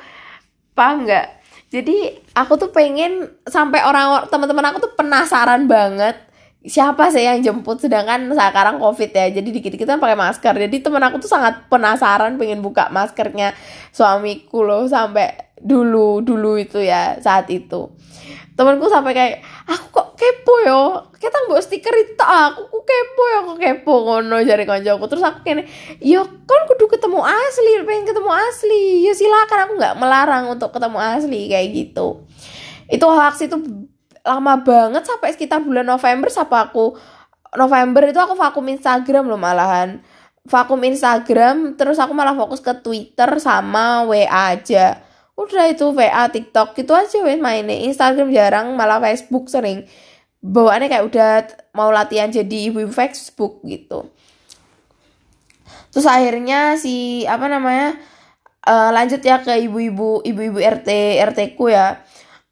Paham 0.77 1.09
nggak 1.09 1.40
jadi 1.71 2.19
aku 2.35 2.59
tuh 2.59 2.69
pengen 2.75 3.31
sampai 3.47 3.79
orang 3.87 4.27
teman-teman 4.27 4.75
aku 4.75 4.83
tuh 4.83 4.93
penasaran 4.99 5.71
banget 5.71 6.19
siapa 6.61 7.09
sih 7.09 7.25
yang 7.25 7.41
jemput? 7.41 7.81
Sedangkan 7.81 8.29
sekarang 8.29 8.77
covid 8.77 9.09
ya 9.09 9.33
jadi 9.33 9.49
dikit-dikit 9.49 9.87
kan 9.89 9.97
pakai 9.97 10.17
masker. 10.17 10.53
Jadi 10.53 10.77
temen 10.83 11.01
aku 11.01 11.17
tuh 11.17 11.31
sangat 11.31 11.65
penasaran 11.73 12.37
pengen 12.37 12.61
buka 12.61 12.89
maskernya 12.93 13.57
suamiku 13.89 14.61
loh 14.61 14.85
sampai 14.85 15.50
dulu 15.61 16.25
dulu 16.25 16.57
itu 16.57 16.81
ya 16.81 17.17
saat 17.21 17.47
itu. 17.53 17.93
Temanku 18.57 18.91
sampai 18.91 19.13
kayak 19.15 19.35
aku 19.69 19.87
kok 19.89 20.07
kepo 20.19 20.53
yo 20.67 20.81
kita 21.17 21.49
buat 21.49 21.63
stiker 21.63 21.93
itu 21.97 22.19
aku 22.19 22.67
kok 22.67 22.83
kepo 22.83 23.23
yo 23.31 23.39
kok 23.53 23.57
kepo 23.57 23.93
ngono 24.05 24.37
jari 24.43 24.67
kancaku 24.67 25.05
terus 25.07 25.23
aku 25.23 25.41
kene 25.41 25.65
yo 25.97 26.21
kan 26.45 26.61
kudu 26.69 26.85
ketemu 26.91 27.21
asli 27.23 27.71
pengen 27.87 28.05
ketemu 28.05 28.31
asli. 28.33 28.83
Ya 29.07 29.13
silakan 29.15 29.59
aku 29.65 29.73
nggak 29.79 29.95
melarang 29.97 30.43
untuk 30.51 30.69
ketemu 30.75 30.97
asli 30.99 31.49
kayak 31.49 31.67
gitu. 31.73 32.21
Itu 32.91 33.05
hoax 33.07 33.47
itu 33.47 33.57
lama 34.21 34.61
banget 34.61 35.07
sampai 35.09 35.33
sekitar 35.33 35.65
bulan 35.65 35.87
November 35.87 36.29
siapa 36.29 36.69
aku 36.69 36.93
November 37.57 38.05
itu 38.05 38.19
aku 38.21 38.37
vakum 38.37 38.65
Instagram 38.67 39.25
loh 39.31 39.39
malahan. 39.39 40.03
Vakum 40.41 40.81
Instagram 40.81 41.77
terus 41.77 42.01
aku 42.01 42.17
malah 42.17 42.33
fokus 42.33 42.61
ke 42.61 42.73
Twitter 42.81 43.29
sama 43.37 44.05
WA 44.09 44.25
aja 44.57 45.10
udah 45.39 45.65
itu 45.71 45.89
WA 45.95 46.25
TikTok 46.27 46.77
gitu 46.77 46.91
aja 46.95 47.17
wes 47.23 47.39
mainnya. 47.39 47.75
Instagram 47.87 48.29
jarang 48.31 48.75
malah 48.75 49.01
Facebook 49.01 49.47
sering. 49.47 49.87
Bawaannya 50.41 50.87
kayak 50.89 51.05
udah 51.05 51.29
mau 51.77 51.93
latihan 51.93 52.29
jadi 52.33 52.73
ibu-ibu 52.73 52.89
Facebook 52.89 53.61
gitu. 53.65 54.09
Terus 55.91 56.07
akhirnya 56.07 56.79
si 56.79 57.27
apa 57.27 57.45
namanya 57.51 57.99
uh, 58.65 58.89
lanjut 58.95 59.21
ya 59.21 59.43
ke 59.43 59.53
ibu-ibu 59.67 60.23
ibu-ibu 60.25 60.57
RT 60.57 60.89
RT 61.31 61.39
ku 61.59 61.69
ya. 61.69 62.01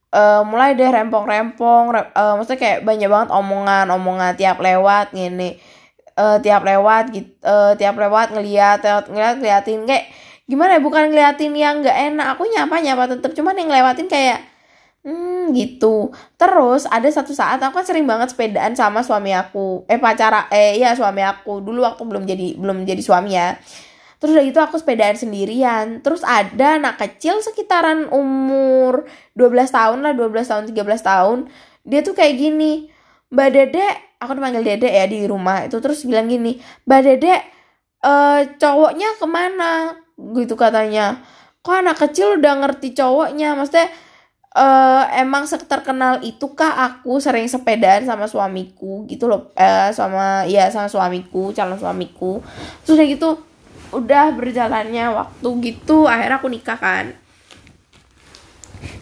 Uh, 0.10 0.42
mulai 0.42 0.74
deh 0.74 0.90
rempong-rempong 0.90 1.94
rem, 1.94 2.06
uh, 2.18 2.34
maksudnya 2.34 2.58
kayak 2.58 2.80
banyak 2.82 3.06
banget 3.06 3.30
omongan-omongan 3.30 4.34
tiap 4.42 4.58
lewat 4.58 5.14
gini 5.14 5.62
uh, 6.20 6.38
tiap 6.44 6.62
lewat 6.68 7.04
gitu 7.16 7.32
uh, 7.48 7.74
tiap 7.80 7.96
lewat 7.96 8.36
ngeliat 8.36 8.84
ngeliat 9.08 9.36
ngeliatin 9.40 9.88
kayak 9.88 10.06
gimana 10.50 10.76
ya 10.76 10.82
bukan 10.82 11.14
ngeliatin 11.14 11.54
yang 11.54 11.86
nggak 11.86 11.98
enak. 12.10 12.28
Aku 12.34 12.50
nyapa 12.50 12.76
nyapa 12.82 13.04
tetep. 13.14 13.32
Cuman 13.38 13.54
yang 13.54 13.70
ngelewatin 13.70 14.10
kayak 14.10 14.42
hmm 15.06 15.54
gitu. 15.54 16.12
Terus 16.36 16.90
ada 16.90 17.08
satu 17.08 17.32
saat 17.32 17.62
aku 17.62 17.80
kan 17.80 17.86
sering 17.86 18.10
banget 18.10 18.34
sepedaan 18.34 18.74
sama 18.74 19.06
suami 19.06 19.32
aku. 19.38 19.86
Eh 19.86 20.02
pacara 20.02 20.50
eh 20.50 20.82
ya 20.82 20.98
suami 20.98 21.22
aku. 21.22 21.62
Dulu 21.62 21.86
waktu 21.86 22.04
belum 22.04 22.24
jadi 22.26 22.58
belum 22.58 22.84
jadi 22.84 23.00
suami 23.06 23.38
ya. 23.38 23.56
Terus 24.20 24.36
udah 24.36 24.44
gitu 24.44 24.60
aku 24.60 24.76
sepedaan 24.82 25.16
sendirian. 25.16 26.04
Terus 26.04 26.26
ada 26.28 26.76
anak 26.76 27.00
kecil 27.00 27.40
sekitaran 27.40 28.12
umur 28.12 29.08
12 29.40 29.72
tahun 29.72 30.04
lah 30.04 30.12
12 30.18 30.50
tahun 30.50 30.64
13 30.74 30.76
tahun. 31.06 31.38
Dia 31.88 32.02
tuh 32.04 32.18
kayak 32.18 32.36
gini 32.36 32.92
mbak 33.30 33.50
dede 33.54 33.86
aku 34.18 34.34
dipanggil 34.36 34.66
dede 34.66 34.90
ya 34.92 35.08
di 35.08 35.24
rumah 35.24 35.64
itu. 35.70 35.80
Terus 35.80 36.04
bilang 36.04 36.28
gini 36.28 36.60
mbak 36.84 37.02
dede 37.08 37.36
uh, 38.04 38.44
cowoknya 38.60 39.16
ke 39.16 39.26
mana 39.30 39.96
gitu 40.38 40.54
katanya. 40.60 41.22
Kok 41.60 41.76
anak 41.76 41.98
kecil 42.00 42.40
udah 42.40 42.54
ngerti 42.66 42.96
cowoknya? 42.96 43.56
Maksudnya 43.56 43.88
uh, 44.56 45.04
emang 45.20 45.48
terkenal 45.48 46.24
itu 46.24 46.52
kah 46.56 46.76
aku 46.88 47.20
sering 47.20 47.48
sepedaan 47.48 48.08
sama 48.08 48.26
suamiku 48.26 49.04
gitu 49.06 49.28
loh 49.28 49.52
uh, 49.56 49.92
sama 49.92 50.48
ya 50.48 50.72
sama 50.72 50.88
suamiku 50.88 51.52
calon 51.56 51.80
suamiku? 51.80 52.40
Terus 52.84 52.96
kayak 53.00 53.12
gitu 53.20 53.30
udah 53.90 54.34
berjalannya 54.38 55.06
waktu 55.14 55.50
gitu 55.66 56.06
akhirnya 56.06 56.38
aku 56.38 56.50
nikah 56.50 56.78
kan. 56.78 57.06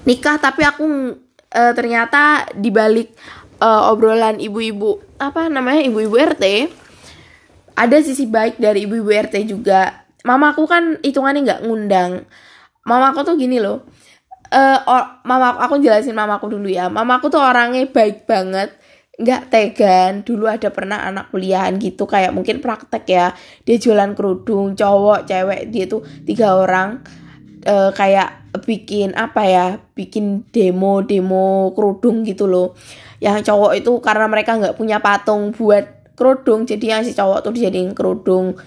Nikah 0.07 0.39
tapi 0.39 0.63
aku 0.63 1.13
e, 1.51 1.61
ternyata 1.75 2.47
dibalik 2.55 3.11
e, 3.59 3.67
obrolan 3.67 4.39
ibu-ibu 4.39 5.03
apa 5.19 5.51
namanya 5.51 5.83
ibu-ibu 5.83 6.15
RT 6.15 6.45
ada 7.75 7.97
sisi 7.99 8.25
baik 8.25 8.57
dari 8.57 8.87
ibu-ibu 8.87 9.11
RT 9.11 9.35
juga 9.43 10.06
mamaku 10.27 10.67
kan 10.67 10.99
hitungannya 10.99 11.47
nggak 11.47 11.63
ngundang. 11.63 12.27
Mamaku 12.83 13.23
tuh 13.23 13.35
gini 13.39 13.63
loh 13.63 13.87
uh, 14.51 14.79
or, 14.87 15.03
mama 15.27 15.55
aku 15.59 15.79
jelasin 15.81 16.15
mamaku 16.15 16.51
dulu 16.51 16.67
ya. 16.71 16.87
Mamaku 16.87 17.31
tuh 17.31 17.41
orangnya 17.41 17.83
baik 17.87 18.27
banget 18.27 18.75
nggak 19.17 19.49
tegan. 19.49 20.21
Dulu 20.23 20.45
ada 20.47 20.69
pernah 20.69 21.03
anak 21.03 21.33
kuliahan 21.33 21.75
gitu 21.81 22.05
kayak 22.07 22.31
mungkin 22.31 22.61
praktek 22.63 23.03
ya. 23.07 23.27
Dia 23.65 23.77
jualan 23.81 24.13
kerudung 24.13 24.77
cowok 24.77 25.27
cewek 25.27 25.61
dia 25.73 25.85
tuh 25.89 26.05
tiga 26.23 26.53
orang 26.53 27.01
e, 27.65 27.75
kayak 27.97 28.53
bikin 28.65 29.13
apa 29.17 29.41
ya 29.45 29.65
bikin 29.93 30.45
demo 30.53 31.01
demo 31.03 31.73
kerudung 31.73 32.23
gitu 32.23 32.45
loh. 32.45 32.77
Yang 33.17 33.49
cowok 33.49 33.71
itu 33.81 33.91
karena 34.05 34.29
mereka 34.29 34.53
nggak 34.55 34.77
punya 34.77 35.01
patung 35.01 35.49
buat 35.49 36.13
kerudung 36.17 36.65
jadi 36.65 36.97
yang 36.97 37.01
si 37.05 37.13
cowok 37.13 37.45
tuh 37.45 37.53
dijadiin 37.53 37.93
kerudung 37.93 38.57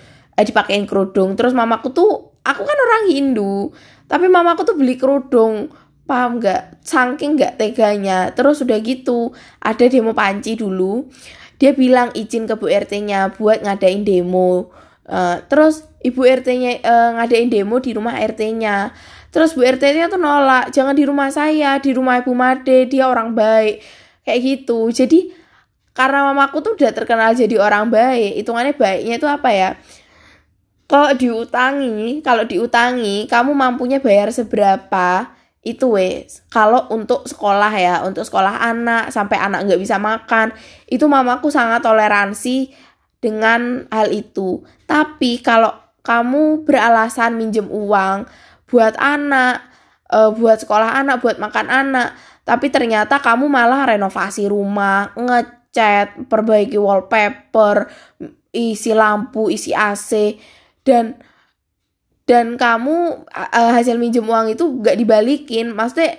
eh 0.40 0.46
dipakein 0.48 0.88
kerudung. 0.88 1.36
Terus 1.36 1.52
mamaku 1.52 1.92
tuh 1.92 2.10
aku 2.40 2.62
kan 2.64 2.78
orang 2.80 3.12
Hindu 3.12 3.68
tapi 4.10 4.26
mamaku 4.26 4.64
tuh 4.64 4.76
beli 4.80 4.96
kerudung. 4.96 5.68
Paham 6.08 6.42
nggak? 6.42 6.82
Saking 6.82 7.38
nggak 7.38 7.54
teganya. 7.60 8.34
Terus 8.34 8.64
udah 8.64 8.80
gitu 8.82 9.30
ada 9.62 9.84
demo 9.86 10.10
panci 10.10 10.58
dulu. 10.58 11.06
Dia 11.60 11.76
bilang 11.76 12.10
izin 12.16 12.48
ke 12.48 12.56
Bu 12.58 12.66
RT-nya 12.66 13.36
buat 13.38 13.62
ngadain 13.62 14.02
demo. 14.02 14.74
Uh, 15.06 15.38
terus 15.46 15.86
ibu 16.06 16.22
RT-nya 16.22 16.80
uh, 16.80 16.86
eh, 16.86 17.10
ngadain 17.18 17.50
demo 17.50 17.82
di 17.82 17.90
rumah 17.90 18.14
RT-nya 18.14 18.94
terus 19.34 19.58
Bu 19.58 19.66
RT-nya 19.66 20.06
tuh 20.06 20.22
nolak 20.22 20.70
jangan 20.70 20.94
di 20.94 21.02
rumah 21.02 21.34
saya 21.34 21.82
di 21.82 21.90
rumah 21.90 22.22
Ibu 22.22 22.32
Made 22.34 22.90
dia 22.90 23.06
orang 23.06 23.34
baik. 23.34 23.82
Kayak 24.26 24.40
gitu. 24.42 24.90
Jadi 24.90 25.30
karena 25.94 26.30
mamaku 26.30 26.62
tuh 26.62 26.72
udah 26.78 26.90
terkenal 26.94 27.34
jadi 27.34 27.58
orang 27.58 27.90
baik 27.90 28.38
hitungannya 28.40 28.74
baiknya 28.78 29.14
itu 29.18 29.28
apa 29.28 29.48
ya 29.50 29.70
kalau 30.90 31.14
diutangi 31.14 32.18
kalau 32.18 32.42
diutangi 32.42 33.30
kamu 33.30 33.54
mampunya 33.54 34.02
bayar 34.02 34.34
seberapa? 34.34 35.30
Itu 35.62 35.94
wes. 35.94 36.42
Kalau 36.50 36.90
untuk 36.90 37.30
sekolah 37.30 37.70
ya 37.78 38.02
untuk 38.02 38.26
sekolah 38.26 38.58
anak 38.58 39.14
sampai 39.14 39.38
anak 39.38 39.70
nggak 39.70 39.78
bisa 39.78 40.02
makan 40.02 40.50
itu 40.90 41.06
mamaku 41.06 41.46
sangat 41.54 41.86
toleransi 41.86 42.74
dengan 43.22 43.86
hal 43.94 44.10
itu. 44.10 44.66
Tapi 44.90 45.38
kalau 45.38 45.70
kamu 46.02 46.66
beralasan 46.66 47.38
minjem 47.38 47.70
uang 47.70 48.26
buat 48.66 48.98
anak 48.98 49.62
e, 50.10 50.18
buat 50.34 50.58
sekolah 50.58 50.96
anak 50.96 51.22
buat 51.22 51.36
makan 51.38 51.68
anak 51.70 52.18
tapi 52.42 52.72
ternyata 52.72 53.22
kamu 53.22 53.46
malah 53.46 53.84
renovasi 53.84 54.48
rumah 54.48 55.12
ngecat 55.14 56.26
perbaiki 56.26 56.80
wallpaper 56.80 57.86
isi 58.50 58.90
lampu 58.96 59.52
isi 59.52 59.76
AC 59.76 60.40
dan 60.84 61.20
dan 62.30 62.54
kamu 62.54 63.26
uh, 63.26 63.70
hasil 63.74 63.98
minjem 63.98 64.22
uang 64.22 64.54
itu 64.54 64.78
gak 64.78 64.94
dibalikin. 64.94 65.74
Maksudnya 65.74 66.14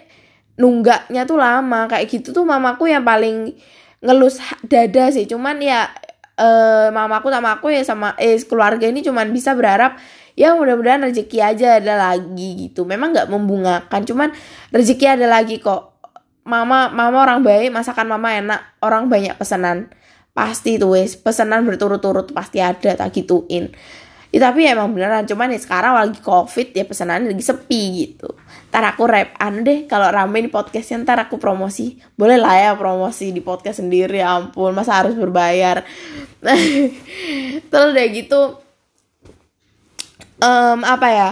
nunggaknya 0.60 1.24
tuh 1.24 1.40
lama. 1.40 1.88
Kayak 1.88 2.12
gitu 2.12 2.36
tuh 2.36 2.44
mamaku 2.44 2.92
yang 2.92 3.08
paling 3.08 3.56
ngelus 4.04 4.44
dada 4.68 5.08
sih. 5.08 5.24
Cuman 5.24 5.64
ya 5.64 5.88
uh, 6.36 6.92
mamaku 6.92 7.32
sama 7.32 7.56
aku 7.56 7.72
ya 7.72 7.88
sama 7.88 8.12
eh 8.20 8.36
keluarga 8.44 8.92
ini 8.92 9.00
cuman 9.00 9.32
bisa 9.32 9.56
berharap 9.56 9.96
ya 10.36 10.52
mudah-mudahan 10.52 11.08
rezeki 11.08 11.40
aja 11.40 11.80
ada 11.80 11.96
lagi 11.96 12.68
gitu. 12.68 12.84
Memang 12.84 13.16
nggak 13.16 13.32
membungakan 13.32 14.04
cuman 14.04 14.36
rezeki 14.76 15.16
ada 15.16 15.32
lagi 15.32 15.64
kok. 15.64 15.96
Mama 16.44 16.92
mama 16.92 17.24
orang 17.24 17.40
baik 17.40 17.72
masakan 17.72 18.12
mama 18.12 18.36
enak 18.36 18.60
orang 18.84 19.08
banyak 19.08 19.40
pesanan. 19.40 19.88
Pasti 20.36 20.76
tuh 20.76 20.96
wes 20.96 21.16
pesanan 21.16 21.64
berturut-turut 21.64 22.36
pasti 22.36 22.60
ada 22.60 22.96
tak 22.96 23.16
gituin 23.16 23.72
ya 24.32 24.40
tapi 24.48 24.64
emang 24.64 24.96
beneran 24.96 25.28
cuman 25.28 25.52
ya 25.52 25.60
sekarang 25.60 25.92
lagi 25.92 26.24
covid 26.24 26.72
ya 26.72 26.88
pesanannya 26.88 27.36
lagi 27.36 27.44
sepi 27.44 27.82
gitu. 28.00 28.32
Ntar 28.72 28.96
aku 28.96 29.04
rap 29.04 29.36
an 29.36 29.68
deh 29.68 29.84
kalau 29.92 30.08
rame 30.08 30.40
di 30.40 30.48
podcastnya 30.48 31.04
ntar 31.04 31.20
aku 31.28 31.36
promosi. 31.36 32.00
Boleh 32.16 32.40
lah 32.40 32.56
ya 32.56 32.72
promosi 32.80 33.36
di 33.36 33.44
podcast 33.44 33.84
sendiri 33.84 34.24
ya 34.24 34.40
ampun 34.40 34.72
masa 34.72 35.04
harus 35.04 35.20
berbayar? 35.20 35.84
Terus 37.70 37.88
udah 37.92 38.08
gitu 38.16 38.42
um, 40.40 40.80
apa 40.88 41.08
ya 41.12 41.30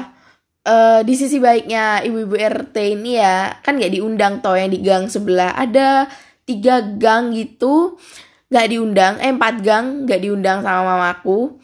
uh, 0.68 1.00
di 1.08 1.16
sisi 1.16 1.40
baiknya 1.40 2.04
ibu-ibu 2.04 2.36
RT 2.36 2.76
ini 3.00 3.16
ya 3.16 3.64
kan 3.64 3.80
nggak 3.80 3.96
diundang 3.96 4.44
toh 4.44 4.60
yang 4.60 4.76
di 4.76 4.84
gang 4.84 5.08
sebelah. 5.08 5.56
Ada 5.56 6.12
tiga 6.44 6.84
gang 6.84 7.32
gitu 7.32 7.96
nggak 8.50 8.68
diundang 8.74 9.14
eh 9.22 9.30
empat 9.30 9.56
gang 9.62 10.10
nggak 10.10 10.26
diundang 10.26 10.66
sama 10.66 10.98
mamaku 10.98 11.62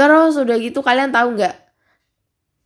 terus 0.00 0.40
udah 0.40 0.56
gitu 0.56 0.80
kalian 0.80 1.12
tahu 1.12 1.36
nggak? 1.36 1.56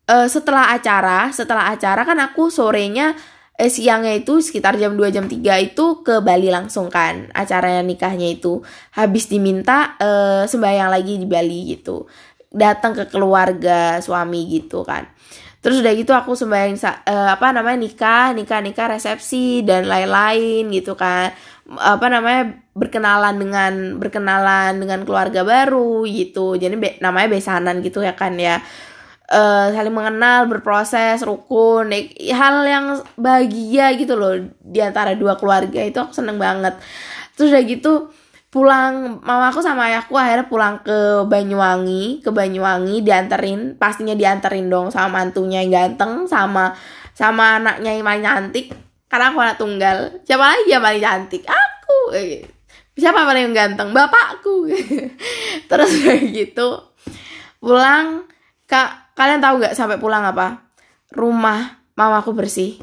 Uh, 0.07 0.31
setelah 0.31 0.71
acara 0.71 1.35
setelah 1.35 1.75
acara 1.75 2.07
kan 2.07 2.21
aku 2.23 2.53
sorenya 2.53 3.19
eh, 3.59 3.73
siangnya 3.73 4.15
itu 4.15 4.39
sekitar 4.39 4.77
jam 4.79 4.95
2 4.95 5.15
jam 5.15 5.27
3 5.27 5.41
itu 5.73 6.05
ke 6.05 6.21
Bali 6.23 6.53
langsung 6.53 6.87
kan 6.91 7.27
acaranya 7.35 7.83
nikahnya 7.83 8.31
itu. 8.39 8.63
Habis 8.95 9.27
diminta 9.27 9.99
uh, 9.99 10.47
sembahyang 10.47 10.91
lagi 10.95 11.19
di 11.19 11.27
Bali 11.27 11.75
gitu. 11.75 12.07
Datang 12.55 12.95
ke 12.95 13.05
keluarga 13.11 13.99
suami 13.99 14.47
gitu 14.47 14.87
kan. 14.87 15.11
Terus 15.59 15.81
udah 15.81 15.93
gitu 15.97 16.13
aku 16.15 16.37
sembahyang 16.39 16.77
uh, 17.09 17.35
apa 17.35 17.51
namanya 17.51 17.79
nikah 17.81 18.27
nikah 18.37 18.61
nikah 18.63 18.87
resepsi 18.95 19.65
dan 19.67 19.91
lain-lain 19.91 20.71
gitu 20.71 20.95
kan. 20.95 21.35
Apa 21.67 22.07
namanya 22.13 22.64
berkenalan 22.75 23.39
dengan 23.39 23.73
berkenalan 24.03 24.83
dengan 24.83 25.07
keluarga 25.07 25.47
baru 25.47 26.03
gitu. 26.11 26.59
Jadi 26.59 26.75
be, 26.75 26.89
namanya 26.99 27.31
besanan 27.31 27.81
gitu 27.81 28.03
ya 28.03 28.19
kan 28.19 28.35
ya. 28.35 28.59
Uh, 29.25 29.73
saling 29.73 29.95
mengenal 29.95 30.51
berproses 30.51 31.25
rukun. 31.25 31.89
Hal 32.35 32.67
yang 32.69 33.01
bahagia 33.17 33.95
gitu 33.97 34.19
loh 34.19 34.37
di 34.61 34.85
antara 34.85 35.17
dua 35.17 35.39
keluarga 35.39 35.81
itu 35.81 35.97
aku 35.97 36.13
seneng 36.13 36.37
banget. 36.37 36.77
Terus 37.39 37.55
udah 37.55 37.65
gitu 37.65 37.93
pulang 38.55 39.19
mama 39.27 39.51
aku 39.51 39.59
sama 39.59 39.91
ayahku 39.91 40.15
akhirnya 40.15 40.47
pulang 40.47 40.79
ke 40.87 41.27
Banyuwangi 41.27 42.23
ke 42.23 42.31
Banyuwangi 42.31 43.03
dianterin 43.03 43.75
pastinya 43.75 44.15
dianterin 44.15 44.71
dong 44.71 44.95
sama 44.95 45.19
mantunya 45.27 45.59
yang 45.67 45.75
ganteng 45.75 46.31
sama 46.31 46.71
sama 47.19 47.59
anaknya 47.59 47.99
yang 47.99 48.07
paling 48.07 48.23
cantik. 48.27 48.67
Karena 49.11 49.31
aku 49.31 49.39
anak 49.43 49.59
tunggal. 49.59 49.97
Siapa 50.27 50.43
lagi 50.43 50.71
yang 50.71 50.83
paling 50.83 51.03
cantik? 51.03 51.43
Aku 51.47 51.97
siapa 52.95 53.27
paling 53.27 53.55
ganteng? 53.55 53.91
Bapakku. 53.91 54.71
Terus 55.71 55.93
kayak 56.03 56.25
gitu 56.31 56.95
pulang. 57.59 58.27
Kak 58.65 59.17
kalian 59.19 59.43
tahu 59.45 59.61
nggak 59.61 59.77
sampai 59.77 60.01
pulang 60.01 60.25
apa? 60.25 60.65
Rumah 61.13 61.93
mamaku 61.95 62.33
bersih. 62.35 62.81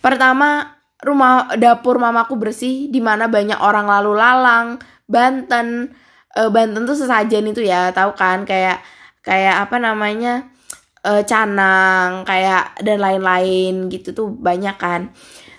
Pertama 0.00 0.80
rumah 1.00 1.56
dapur 1.56 1.96
mamaku 1.96 2.36
bersih 2.36 2.88
di 2.92 3.00
mana 3.00 3.28
banyak 3.28 3.60
orang 3.60 3.88
lalu 3.88 4.12
lalang 4.16 4.66
Banten. 5.10 5.92
E, 6.30 6.40
Banten 6.46 6.86
tuh 6.86 6.96
sesajen 6.96 7.50
itu 7.50 7.64
ya 7.64 7.90
tahu 7.90 8.14
kan? 8.14 8.46
Kayak 8.46 8.84
kayak 9.24 9.66
apa 9.68 9.76
namanya? 9.82 10.48
E, 11.00 11.24
canang 11.26 12.22
kayak 12.24 12.80
dan 12.84 13.02
lain-lain 13.02 13.88
gitu 13.90 14.14
tuh 14.14 14.28
banyak 14.30 14.76
kan. 14.78 15.10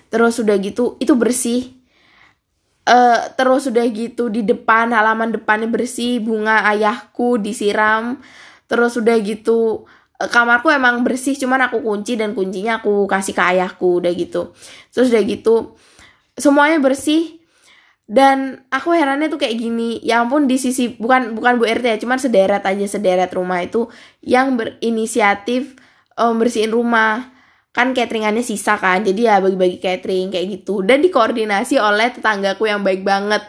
Terus 0.08 0.40
udah 0.40 0.56
gitu 0.60 0.96
itu 0.98 1.12
bersih 1.14 1.81
e, 2.82 2.98
terus 3.34 3.70
udah 3.70 3.86
gitu 3.90 4.28
di 4.28 4.42
depan 4.46 4.90
halaman 4.90 5.34
depannya 5.34 5.68
bersih 5.70 6.22
bunga 6.22 6.66
ayahku 6.68 7.38
disiram. 7.38 8.18
Terus 8.66 8.96
udah 8.96 9.16
gitu 9.20 9.84
kamarku 10.18 10.70
emang 10.70 11.02
bersih 11.02 11.34
cuman 11.34 11.66
aku 11.66 11.82
kunci 11.82 12.14
dan 12.14 12.32
kuncinya 12.32 12.78
aku 12.78 13.10
kasih 13.10 13.34
ke 13.34 13.42
ayahku 13.42 14.02
udah 14.02 14.12
gitu. 14.14 14.54
Terus 14.94 15.10
udah 15.10 15.22
gitu 15.26 15.54
semuanya 16.38 16.78
bersih. 16.82 17.42
Dan 18.12 18.66
aku 18.68 18.92
herannya 18.92 19.30
tuh 19.32 19.40
kayak 19.40 19.56
gini 19.56 19.96
ya 20.04 20.20
ampun 20.20 20.44
di 20.44 20.60
sisi 20.60 20.92
bukan 21.00 21.32
bukan 21.38 21.56
Bu 21.56 21.64
RT 21.64 21.86
ya 21.86 21.96
cuman 21.96 22.18
sederet 22.20 22.60
aja 22.60 22.84
sederet 22.84 23.30
rumah 23.32 23.62
itu 23.64 23.88
yang 24.20 24.58
berinisiatif 24.58 25.78
um, 26.18 26.36
bersihin 26.36 26.74
rumah 26.74 27.32
kan 27.72 27.96
cateringannya 27.96 28.44
sisa 28.44 28.76
kan 28.76 29.00
jadi 29.00 29.20
ya 29.32 29.34
bagi-bagi 29.40 29.80
catering 29.80 30.28
kayak 30.28 30.46
gitu. 30.60 30.84
Dan 30.84 31.00
dikoordinasi 31.00 31.80
oleh 31.80 32.12
tetanggaku 32.12 32.68
yang 32.68 32.84
baik 32.84 33.00
banget. 33.02 33.40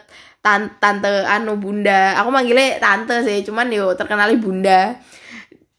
Tante, 0.43 0.75
tante 0.79 1.23
anu 1.23 1.55
bunda. 1.55 2.19
Aku 2.19 2.27
manggilnya 2.31 2.79
tante 2.79 3.23
sih 3.23 3.43
cuman 3.47 3.67
yo 3.71 3.95
terkenalnya 3.95 4.39
bunda. 4.39 4.81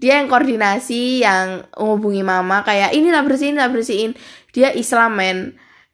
Dia 0.01 0.21
yang 0.21 0.29
koordinasi 0.29 1.25
yang 1.25 1.65
menghubungi 1.73 2.21
mama 2.21 2.61
kayak 2.65 2.93
ini 2.93 3.09
lah 3.09 3.25
bersihin 3.25 3.57
lah 3.57 3.73
bersihin. 3.73 4.13
Dia 4.53 4.73
Islam 4.73 5.17
men. 5.17 5.39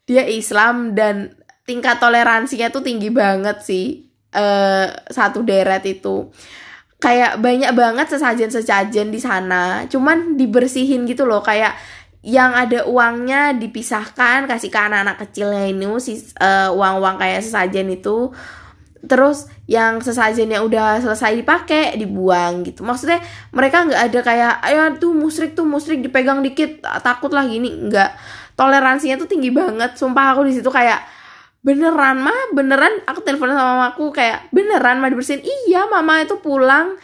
Dia 0.06 0.26
Islam 0.26 0.98
dan 0.98 1.34
tingkat 1.66 2.02
toleransinya 2.02 2.74
tuh 2.74 2.82
tinggi 2.82 3.14
banget 3.14 3.62
sih 3.62 4.10
uh, 4.34 4.90
satu 5.06 5.46
deret 5.46 5.86
itu. 5.86 6.30
Kayak 6.98 7.38
banyak 7.38 7.70
banget 7.74 8.06
sesajen-sesajen 8.10 9.14
di 9.14 9.18
sana. 9.22 9.86
Cuman 9.86 10.34
dibersihin 10.34 11.06
gitu 11.06 11.26
loh 11.26 11.42
kayak 11.42 11.74
yang 12.20 12.52
ada 12.52 12.84
uangnya 12.84 13.56
dipisahkan 13.56 14.44
kasih 14.44 14.68
ke 14.68 14.76
anak-anak 14.76 15.24
kecilnya 15.24 15.72
ini 15.72 15.88
si 16.04 16.20
uh, 16.36 16.68
uang-uang 16.68 17.16
kayak 17.16 17.40
sesajen 17.40 17.88
itu. 17.88 18.28
Terus 19.00 19.48
yang 19.64 20.04
sesajennya 20.04 20.60
udah 20.60 21.00
selesai 21.00 21.32
dipakai 21.40 21.96
dibuang 21.96 22.60
gitu. 22.68 22.84
Maksudnya 22.84 23.24
mereka 23.56 23.88
nggak 23.88 24.02
ada 24.12 24.20
kayak 24.20 24.54
ayo 24.68 24.80
tuh 25.00 25.16
musrik 25.16 25.56
tuh 25.56 25.64
musrik 25.64 26.04
dipegang 26.04 26.44
dikit 26.44 26.84
takut 27.00 27.32
lah 27.32 27.48
gini. 27.48 27.72
Nggak. 27.88 28.12
Toleransinya 28.52 29.16
tuh 29.16 29.24
tinggi 29.24 29.48
banget. 29.48 29.96
Sumpah 29.96 30.36
aku 30.36 30.44
di 30.44 30.52
situ 30.52 30.68
kayak 30.68 31.00
beneran 31.64 32.20
mah 32.20 32.52
beneran? 32.52 33.00
Aku 33.08 33.24
telepon 33.24 33.48
sama 33.56 33.80
mamaku 33.80 34.12
kayak 34.12 34.52
beneran 34.52 35.00
mah 35.00 35.08
dibersihin? 35.08 35.40
Iya 35.40 35.88
mama 35.88 36.20
itu 36.20 36.36
pulang. 36.36 37.00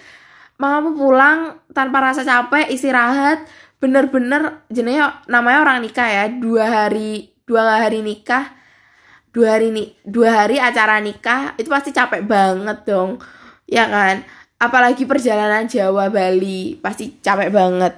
Mama 0.61 0.93
pulang 0.93 1.57
tanpa 1.73 2.13
rasa 2.13 2.21
capek 2.29 2.69
istirahat 2.69 3.49
bener-bener 3.77 4.65
jenenge 4.73 5.05
namanya 5.29 5.63
orang 5.63 5.79
nikah 5.85 6.09
ya. 6.09 6.25
Dua 6.33 6.65
hari 6.67 7.37
dua 7.47 7.81
hari 7.83 8.03
nikah 8.03 8.57
dua 9.37 9.61
hari 9.61 9.69
nih 9.69 9.93
dua 10.09 10.33
hari 10.33 10.57
acara 10.57 10.97
nikah 11.05 11.53
itu 11.61 11.69
pasti 11.69 11.93
capek 11.93 12.25
banget 12.25 12.89
dong. 12.89 13.21
Ya 13.69 13.85
kan? 13.85 14.25
Apalagi 14.57 15.05
perjalanan 15.05 15.69
Jawa 15.69 16.09
Bali 16.09 16.81
pasti 16.81 17.21
capek 17.21 17.53
banget. 17.53 17.93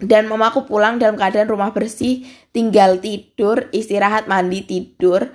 Dan 0.00 0.26
mamaku 0.26 0.66
pulang 0.66 0.98
dalam 0.98 1.14
keadaan 1.14 1.46
rumah 1.46 1.70
bersih 1.70 2.26
tinggal 2.50 2.98
tidur 2.98 3.70
istirahat 3.70 4.26
mandi 4.26 4.66
tidur. 4.66 5.30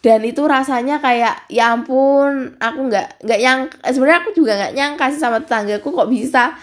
Dan 0.00 0.24
itu 0.24 0.44
rasanya 0.44 1.00
kayak 1.04 1.48
ya 1.52 1.76
ampun 1.76 2.56
aku 2.60 2.80
nggak 2.88 3.24
nggak 3.24 3.40
yang 3.40 3.68
sebenarnya 3.84 4.20
aku 4.24 4.30
juga 4.36 4.52
nggak 4.56 4.74
nyangka 4.76 5.04
sih 5.12 5.20
sama 5.20 5.40
tetanggaku 5.40 5.88
kok 5.92 6.08
bisa 6.12 6.56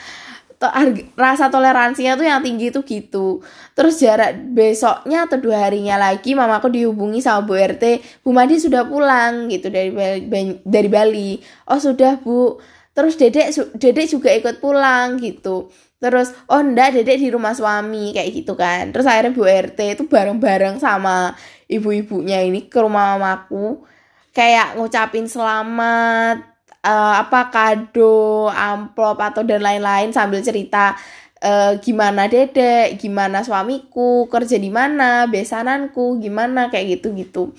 to 0.62 0.70
rasa 1.18 1.50
toleransinya 1.50 2.14
tuh 2.14 2.30
yang 2.30 2.46
tinggi 2.46 2.70
tuh 2.70 2.86
gitu. 2.86 3.42
Terus 3.74 3.98
jarak 3.98 4.38
besoknya 4.54 5.26
atau 5.26 5.42
dua 5.42 5.66
harinya 5.66 5.98
lagi 5.98 6.38
mamaku 6.38 6.70
dihubungi 6.70 7.18
sama 7.18 7.42
Bu 7.50 7.58
RT 7.58 7.84
Bu 8.22 8.30
Madi 8.30 8.62
sudah 8.62 8.86
pulang 8.86 9.50
gitu 9.50 9.74
dari 9.74 9.90
Bali, 9.90 10.62
dari 10.62 10.90
Bali. 10.90 11.32
Oh 11.66 11.82
sudah 11.82 12.22
Bu. 12.22 12.62
Terus 12.94 13.18
dedek 13.18 13.50
dedek 13.82 14.06
juga 14.06 14.30
ikut 14.38 14.62
pulang 14.62 15.18
gitu. 15.18 15.74
Terus 15.98 16.30
oh 16.46 16.62
ndak 16.62 17.02
dedek 17.02 17.18
di 17.18 17.34
rumah 17.34 17.58
suami 17.58 18.14
kayak 18.14 18.30
gitu 18.30 18.54
kan. 18.54 18.94
Terus 18.94 19.10
akhirnya 19.10 19.34
Bu 19.34 19.50
RT 19.50 19.80
itu 19.98 20.04
bareng-bareng 20.06 20.78
sama 20.78 21.34
ibu-ibunya 21.66 22.46
ini 22.46 22.70
ke 22.70 22.78
rumah 22.78 23.18
mamaku 23.18 23.82
kayak 24.30 24.78
ngucapin 24.78 25.26
selamat 25.26 26.51
uh, 26.86 27.14
apa 27.22 27.54
kado, 27.54 28.50
amplop 28.50 29.18
atau 29.22 29.42
dan 29.46 29.62
lain-lain 29.62 30.10
sambil 30.14 30.42
cerita 30.42 30.98
uh, 31.42 31.78
gimana 31.82 32.26
dedek, 32.30 32.98
gimana 33.02 33.46
suamiku, 33.46 34.26
kerja 34.30 34.58
di 34.58 34.70
mana, 34.70 35.26
besananku, 35.30 36.22
gimana 36.22 36.70
kayak 36.70 37.00
gitu-gitu. 37.00 37.54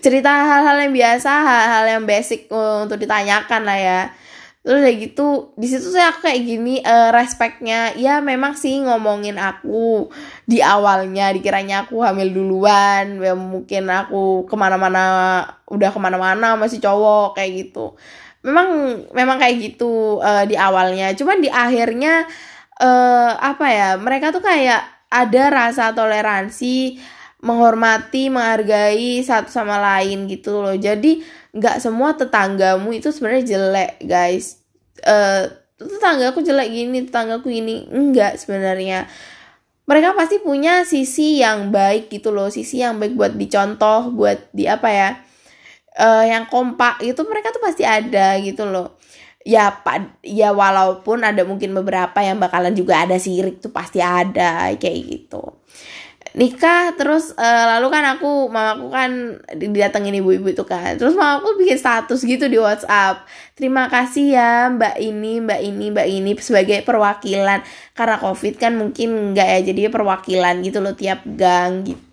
Cerita 0.00 0.30
hal-hal 0.30 0.86
yang 0.86 0.94
biasa, 0.94 1.30
hal-hal 1.30 1.84
yang 1.98 2.04
basic 2.06 2.46
uh, 2.52 2.84
untuk 2.84 3.00
ditanyakan 3.00 3.62
lah 3.66 3.78
ya. 3.78 4.02
Terus 4.60 4.84
kayak 4.84 4.98
gitu, 5.08 5.56
di 5.56 5.66
situ 5.72 5.88
saya 5.88 6.12
aku 6.12 6.28
kayak 6.28 6.40
gini 6.44 6.84
uh, 6.84 7.08
respectnya, 7.16 7.96
ya 7.96 8.20
memang 8.20 8.52
sih 8.52 8.76
ngomongin 8.84 9.40
aku 9.40 10.12
di 10.44 10.60
awalnya 10.60 11.32
dikiranya 11.32 11.88
aku 11.88 12.04
hamil 12.04 12.28
duluan, 12.28 13.24
ya 13.24 13.32
mungkin 13.32 13.88
aku 13.88 14.44
ke 14.44 14.54
mana-mana 14.60 15.02
udah 15.64 15.88
ke 15.88 15.96
mana-mana 15.96 16.60
masih 16.60 16.76
cowok 16.76 17.40
kayak 17.40 17.56
gitu 17.56 17.96
memang 18.40 18.68
memang 19.12 19.36
kayak 19.36 19.56
gitu 19.60 20.20
uh, 20.20 20.44
di 20.48 20.56
awalnya. 20.56 21.12
Cuman 21.12 21.44
di 21.44 21.52
akhirnya 21.52 22.24
uh, 22.80 23.32
apa 23.36 23.66
ya 23.68 23.88
mereka 24.00 24.32
tuh 24.32 24.40
kayak 24.40 24.80
ada 25.10 25.42
rasa 25.52 25.92
toleransi 25.92 26.96
menghormati 27.40 28.28
menghargai 28.28 29.20
satu 29.24 29.48
sama 29.52 29.80
lain 29.80 30.28
gitu 30.28 30.60
loh. 30.60 30.76
Jadi 30.76 31.20
nggak 31.50 31.80
semua 31.80 32.14
tetanggamu 32.16 32.94
itu 32.96 33.12
sebenarnya 33.12 33.44
jelek 33.56 33.92
guys. 34.04 34.60
Uh, 35.04 35.48
tetanggaku 35.80 36.44
jelek 36.44 36.68
gini 36.68 37.08
tetanggaku 37.08 37.48
ini 37.52 37.88
enggak 37.92 38.40
sebenarnya. 38.40 39.08
Mereka 39.88 40.14
pasti 40.14 40.38
punya 40.38 40.86
sisi 40.86 41.42
yang 41.42 41.74
baik 41.74 42.14
gitu 42.14 42.30
loh 42.30 42.46
sisi 42.46 42.78
yang 42.78 43.02
baik 43.02 43.18
buat 43.18 43.34
dicontoh 43.34 44.14
buat 44.14 44.38
di 44.54 44.70
apa 44.70 44.86
ya 44.86 45.10
uh, 45.98 46.24
yang 46.26 46.46
kompak 46.46 47.02
itu 47.02 47.18
mereka 47.26 47.50
tuh 47.50 47.62
pasti 47.64 47.82
ada 47.82 48.38
gitu 48.38 48.68
loh. 48.68 49.00
Ya 49.40 49.72
pak 49.72 50.20
ya 50.20 50.52
walaupun 50.52 51.24
ada 51.24 51.48
mungkin 51.48 51.72
beberapa 51.72 52.20
yang 52.20 52.36
bakalan 52.36 52.76
juga 52.76 53.08
ada 53.08 53.16
sirik 53.16 53.64
tuh 53.64 53.72
pasti 53.72 54.04
ada 54.04 54.68
kayak 54.76 55.00
gitu. 55.08 55.56
Nikah 56.30 56.94
terus 56.94 57.34
uh, 57.34 57.64
lalu 57.74 57.90
kan 57.90 58.04
aku 58.06 58.46
mamaku 58.52 58.86
kan 58.92 59.10
didatengin 59.56 60.20
ibu-ibu 60.20 60.52
itu 60.52 60.62
kan. 60.68 60.94
Terus 61.00 61.16
mamaku 61.16 61.56
bikin 61.56 61.80
status 61.80 62.20
gitu 62.22 62.46
di 62.52 62.60
WhatsApp. 62.60 63.24
Terima 63.56 63.88
kasih 63.88 64.36
ya 64.36 64.68
mbak 64.70 65.00
ini 65.00 65.40
mbak 65.40 65.60
ini 65.64 65.84
mbak 65.88 66.06
ini 66.06 66.30
sebagai 66.38 66.84
perwakilan. 66.84 67.64
Karena 67.96 68.16
covid 68.20 68.60
kan 68.60 68.76
mungkin 68.76 69.32
enggak 69.32 69.48
ya 69.48 69.60
jadi 69.72 69.88
perwakilan 69.88 70.60
gitu 70.62 70.78
loh 70.84 70.92
tiap 70.94 71.24
gang 71.24 71.88
gitu 71.88 72.09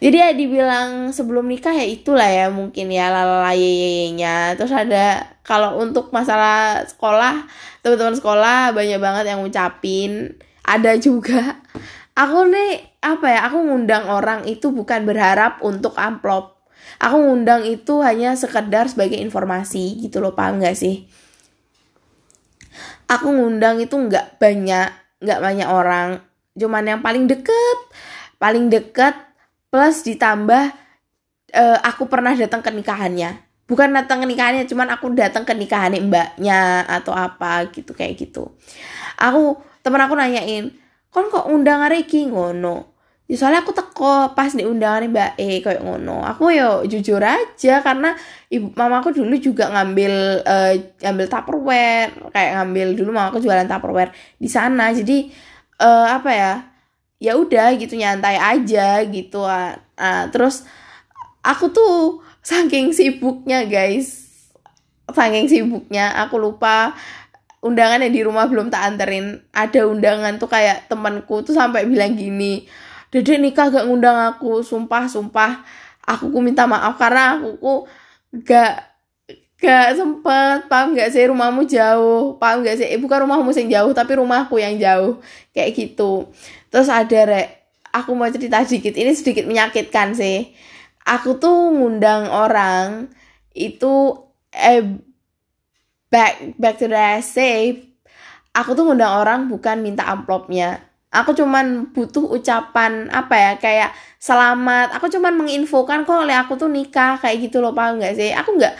jadi 0.00 0.16
ya 0.16 0.30
dibilang 0.32 1.12
sebelum 1.12 1.44
nikah 1.50 1.76
ya 1.76 1.84
itulah 1.84 2.26
ya 2.28 2.48
mungkin 2.48 2.88
ya 2.88 3.12
lalayenya 3.12 4.56
terus 4.56 4.72
ada 4.72 5.34
kalau 5.44 5.76
untuk 5.76 6.08
masalah 6.08 6.82
sekolah 6.88 7.44
teman-teman 7.84 8.16
sekolah 8.16 8.72
banyak 8.72 8.96
banget 8.96 9.24
yang 9.28 9.44
ngucapin. 9.44 10.40
Ada 10.64 10.96
juga. 10.96 11.60
Aku 12.16 12.48
nih 12.48 12.80
apa 13.04 13.26
ya 13.28 13.40
aku 13.52 13.60
ngundang 13.60 14.08
orang 14.08 14.48
itu 14.48 14.72
bukan 14.72 15.04
berharap 15.04 15.60
untuk 15.60 15.92
amplop. 16.00 16.56
Aku 16.96 17.20
ngundang 17.20 17.68
itu 17.68 18.00
hanya 18.00 18.32
sekedar 18.32 18.88
sebagai 18.88 19.20
informasi 19.20 20.00
gitu 20.00 20.24
loh 20.24 20.32
paham 20.32 20.64
gak 20.64 20.80
sih? 20.80 21.04
Aku 23.04 23.28
ngundang 23.28 23.76
itu 23.84 23.92
nggak 23.92 24.40
banyak 24.40 24.88
nggak 25.20 25.40
banyak 25.44 25.68
orang. 25.68 26.24
Cuman 26.56 26.88
yang 26.88 27.04
paling 27.04 27.28
deket 27.28 27.78
paling 28.44 28.68
deket 28.68 29.16
plus 29.72 30.04
ditambah 30.04 30.76
uh, 31.56 31.78
aku 31.80 32.04
pernah 32.12 32.36
datang 32.36 32.60
ke 32.60 32.68
nikahannya. 32.68 33.40
Bukan 33.64 33.96
datang 33.96 34.20
ke 34.20 34.28
nikahannya 34.28 34.68
cuman 34.68 34.92
aku 34.92 35.16
datang 35.16 35.48
ke 35.48 35.56
nikahannya 35.56 36.04
mbaknya 36.04 36.84
atau 36.84 37.16
apa 37.16 37.72
gitu 37.72 37.96
kayak 37.96 38.20
gitu. 38.20 38.52
Aku 39.16 39.56
temen 39.80 40.04
aku 40.04 40.12
nanyain 40.12 40.68
kon 41.08 41.32
kok 41.32 41.48
undang 41.48 41.88
Riki? 41.88 42.28
Ngono. 42.28 42.92
Ya 43.24 43.40
soalnya 43.40 43.64
aku 43.64 43.72
teko 43.72 44.36
pas 44.36 44.52
di 44.52 44.68
undangan 44.68 45.08
Mbak 45.08 45.40
E 45.40 45.64
kayak 45.64 45.80
ngono. 45.80 46.20
Aku 46.28 46.52
yo 46.52 46.84
jujur 46.84 47.24
aja 47.24 47.80
karena 47.80 48.12
ibu 48.52 48.68
mamaku 48.76 49.16
dulu 49.16 49.32
juga 49.40 49.72
ngambil 49.72 50.44
uh, 50.44 50.76
ngambil 51.00 51.26
tupperware 51.32 52.12
kayak 52.36 52.60
ngambil 52.60 52.92
dulu 52.92 53.16
mamaku 53.16 53.40
jualan 53.40 53.64
tupperware 53.64 54.12
di 54.36 54.44
sana. 54.52 54.92
Jadi 54.92 55.32
uh, 55.80 56.20
apa 56.20 56.30
ya 56.36 56.73
ya 57.24 57.40
udah 57.40 57.72
gitu 57.80 57.96
nyantai 57.96 58.36
aja 58.36 59.00
gitu 59.08 59.40
uh, 59.40 59.74
terus 60.28 60.68
aku 61.40 61.72
tuh 61.72 62.20
saking 62.44 62.92
sibuknya 62.92 63.64
guys 63.64 64.28
saking 65.08 65.48
sibuknya 65.48 66.12
aku 66.20 66.36
lupa 66.36 66.92
undangan 67.64 68.04
yang 68.04 68.12
di 68.12 68.20
rumah 68.20 68.44
belum 68.44 68.68
tak 68.68 68.92
anterin 68.92 69.40
ada 69.56 69.88
undangan 69.88 70.36
tuh 70.36 70.52
kayak 70.52 70.84
temanku 70.92 71.40
tuh 71.40 71.56
sampai 71.56 71.88
bilang 71.88 72.12
gini 72.12 72.68
Dedek 73.14 73.38
nikah 73.38 73.70
gak 73.70 73.86
ngundang 73.86 74.18
aku, 74.34 74.66
sumpah 74.66 75.06
sumpah. 75.06 75.62
Aku 76.02 76.34
ku 76.34 76.42
minta 76.42 76.66
maaf 76.66 76.98
karena 76.98 77.38
aku 77.38 77.48
ku 77.62 77.74
gak 78.42 78.93
gak 79.64 79.96
sempet 79.96 80.68
paham 80.68 80.92
gak 80.92 81.08
sih 81.08 81.24
rumahmu 81.24 81.64
jauh? 81.64 82.36
Paham 82.36 82.60
gak 82.60 82.76
sih? 82.76 82.86
Eh, 82.86 83.00
bukan 83.00 83.24
rumahmu 83.24 83.50
yang 83.56 83.70
jauh 83.80 83.92
tapi 83.96 84.12
rumahku 84.20 84.60
yang 84.60 84.76
jauh. 84.76 85.18
Kayak 85.56 85.70
gitu. 85.72 86.28
Terus 86.68 86.88
ada 86.92 87.20
rek 87.24 87.48
aku 87.90 88.12
mau 88.12 88.28
cerita 88.28 88.60
sedikit. 88.68 88.92
Ini 88.92 89.16
sedikit 89.16 89.48
menyakitkan 89.48 90.12
sih. 90.12 90.52
Aku 91.08 91.40
tuh 91.40 91.72
ngundang 91.72 92.28
orang 92.28 93.08
itu 93.56 94.12
eh 94.52 94.82
back 96.12 96.58
back 96.60 96.74
to 96.78 96.86
the 96.86 97.20
say 97.24 97.80
aku 98.54 98.78
tuh 98.78 98.86
ngundang 98.86 99.10
orang 99.10 99.50
bukan 99.50 99.82
minta 99.82 100.06
amplopnya. 100.06 100.80
Aku 101.14 101.30
cuman 101.30 101.94
butuh 101.94 102.26
ucapan 102.26 103.06
apa 103.10 103.34
ya 103.38 103.52
kayak 103.58 103.90
selamat. 104.18 104.98
Aku 104.98 105.06
cuman 105.10 105.38
menginfokan 105.38 106.02
kok 106.02 106.26
oleh 106.26 106.34
aku 106.34 106.58
tuh 106.58 106.66
nikah 106.66 107.18
kayak 107.22 107.50
gitu 107.50 107.62
loh 107.62 107.70
paham 107.70 108.02
nggak 108.02 108.14
sih? 108.18 108.30
Aku 108.34 108.58
nggak 108.58 108.74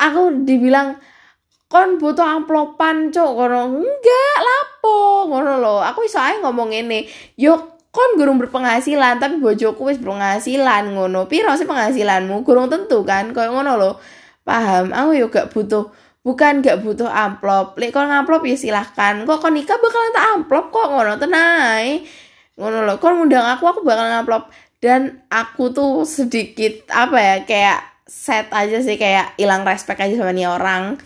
aku 0.00 0.48
dibilang 0.48 0.96
kon 1.70 2.00
butuh 2.00 2.24
amplopan 2.24 3.12
cok 3.12 3.30
kono 3.36 3.60
enggak 3.78 4.38
lapo. 4.40 5.28
Ngono 5.28 5.60
lo 5.60 5.74
aku 5.84 6.08
iso 6.08 6.18
aja 6.18 6.40
ngomong 6.40 6.72
ini 6.72 7.06
yuk 7.36 7.78
kon 7.92 8.18
gurung 8.18 8.40
berpenghasilan 8.40 9.20
tapi 9.20 9.38
bojoku 9.38 9.92
wis 9.92 10.00
berpenghasilan. 10.00 10.96
Ngono 10.96 11.28
piro 11.28 11.52
sih 11.54 11.68
penghasilanmu? 11.68 12.42
Gurung 12.42 12.72
tentu 12.72 13.04
kan? 13.04 13.30
Koyo 13.30 13.52
ngono 13.54 13.78
lo 13.78 13.90
paham? 14.42 14.90
Aku 14.90 15.14
yuk 15.14 15.30
gak 15.30 15.52
butuh 15.52 15.92
bukan 16.26 16.64
gak 16.64 16.82
butuh 16.82 17.06
amplop. 17.06 17.78
Lek 17.78 17.94
kalau 17.94 18.10
ngamplop 18.10 18.42
ya 18.48 18.56
silahkan. 18.58 19.22
Kok 19.22 19.38
kau 19.38 19.52
nikah 19.52 19.78
bakalan 19.78 20.10
tak 20.16 20.26
amplop 20.34 20.74
kok? 20.74 20.88
Ngono 20.90 21.12
tenai 21.20 22.02
ngono 22.60 22.84
loh 22.84 23.00
kau 23.00 23.08
ngundang 23.16 23.46
aku 23.56 23.64
aku 23.72 23.80
bakalan 23.80 24.20
amplop 24.20 24.52
dan 24.84 25.24
aku 25.32 25.72
tuh 25.72 26.04
sedikit 26.04 26.84
apa 26.92 27.16
ya 27.16 27.36
kayak 27.48 27.89
set 28.10 28.50
aja 28.50 28.82
sih 28.82 28.98
kayak 28.98 29.38
hilang 29.38 29.62
respect 29.62 30.02
aja 30.02 30.18
sama 30.18 30.34
nih 30.34 30.50
orang. 30.50 30.98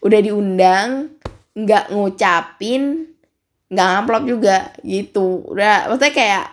Udah 0.00 0.20
diundang 0.24 1.12
nggak 1.52 1.92
ngucapin 1.92 3.12
nggak 3.68 3.88
amplop 4.00 4.24
juga 4.24 4.72
gitu. 4.80 5.44
Udah 5.52 5.92
maksudnya 5.92 6.14
kayak 6.16 6.44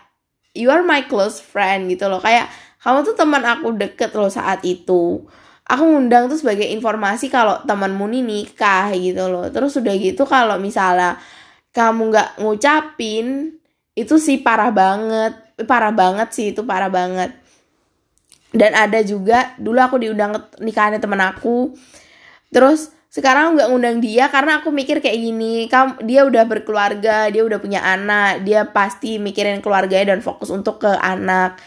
you 0.51 0.67
are 0.67 0.83
my 0.83 1.07
close 1.07 1.39
friend 1.39 1.87
gitu 1.87 2.11
loh. 2.11 2.19
Kayak 2.19 2.51
kamu 2.83 3.07
tuh 3.07 3.15
teman 3.15 3.47
aku 3.47 3.71
deket 3.79 4.11
loh 4.11 4.27
saat 4.27 4.59
itu. 4.67 5.23
Aku 5.63 5.83
ngundang 5.87 6.27
tuh 6.27 6.35
sebagai 6.35 6.67
informasi 6.67 7.31
kalau 7.31 7.63
temanmu 7.63 8.03
nih 8.11 8.23
nikah 8.27 8.91
gitu 8.99 9.31
loh. 9.31 9.47
Terus 9.47 9.79
udah 9.79 9.95
gitu 9.95 10.27
kalau 10.27 10.59
misalnya 10.59 11.15
kamu 11.71 12.11
nggak 12.11 12.29
ngucapin 12.43 13.55
itu 13.95 14.19
sih 14.19 14.43
parah 14.43 14.75
banget. 14.75 15.39
Parah 15.63 15.95
banget 15.95 16.35
sih 16.35 16.51
itu 16.51 16.67
parah 16.67 16.91
banget 16.91 17.42
dan 18.53 18.71
ada 18.77 19.01
juga 19.01 19.57
dulu 19.57 19.81
aku 19.81 19.97
diundang 19.97 20.37
nikahannya 20.61 21.01
temen 21.01 21.19
aku. 21.19 21.73
Terus 22.53 22.93
sekarang 23.09 23.57
nggak 23.57 23.69
ngundang 23.69 23.97
dia 24.01 24.29
karena 24.29 24.61
aku 24.61 24.73
mikir 24.73 24.97
kayak 24.97 25.17
gini 25.21 25.69
kamu 25.69 26.01
dia 26.01 26.25
udah 26.25 26.49
berkeluarga 26.49 27.29
dia 27.29 27.45
udah 27.45 27.61
punya 27.61 27.85
anak 27.85 28.41
dia 28.41 28.65
pasti 28.73 29.21
mikirin 29.21 29.61
keluarganya 29.61 30.17
dan 30.17 30.21
fokus 30.21 30.53
untuk 30.53 30.85
ke 30.85 30.91
anak. 31.01 31.57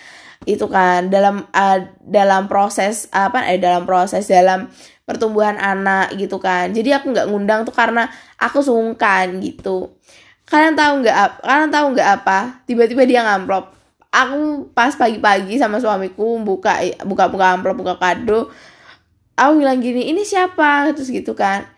Itu 0.47 0.71
kan 0.71 1.11
dalam 1.11 1.43
uh, 1.51 1.79
dalam 2.07 2.47
proses 2.47 3.11
apa 3.11 3.47
eh 3.51 3.59
dalam 3.59 3.83
proses 3.83 4.31
dalam 4.31 4.71
pertumbuhan 5.03 5.59
anak 5.59 6.15
gitu 6.15 6.39
kan. 6.39 6.71
Jadi 6.71 6.95
aku 6.95 7.11
nggak 7.11 7.27
ngundang 7.31 7.67
tuh 7.67 7.75
karena 7.75 8.07
aku 8.39 8.63
sungkan 8.63 9.43
gitu. 9.43 9.91
Kalian 10.47 10.79
tahu 10.79 11.03
nggak 11.03 11.43
kalian 11.43 11.71
tahu 11.75 11.87
nggak 11.99 12.11
apa? 12.23 12.39
Tiba-tiba 12.67 13.03
dia 13.07 13.27
ngamplop 13.27 13.76
aku 14.17 14.73
pas 14.73 14.97
pagi-pagi 14.97 15.61
sama 15.61 15.77
suamiku 15.77 16.41
buka 16.41 16.81
buka 17.05 17.29
buka 17.29 17.47
amplop 17.53 17.77
buka 17.77 17.95
kado 18.01 18.49
aku 19.37 19.53
bilang 19.61 19.79
gini 19.85 20.09
ini 20.11 20.25
siapa? 20.25 20.91
Terus 20.97 21.13
gitu 21.13 21.37
kan. 21.37 21.69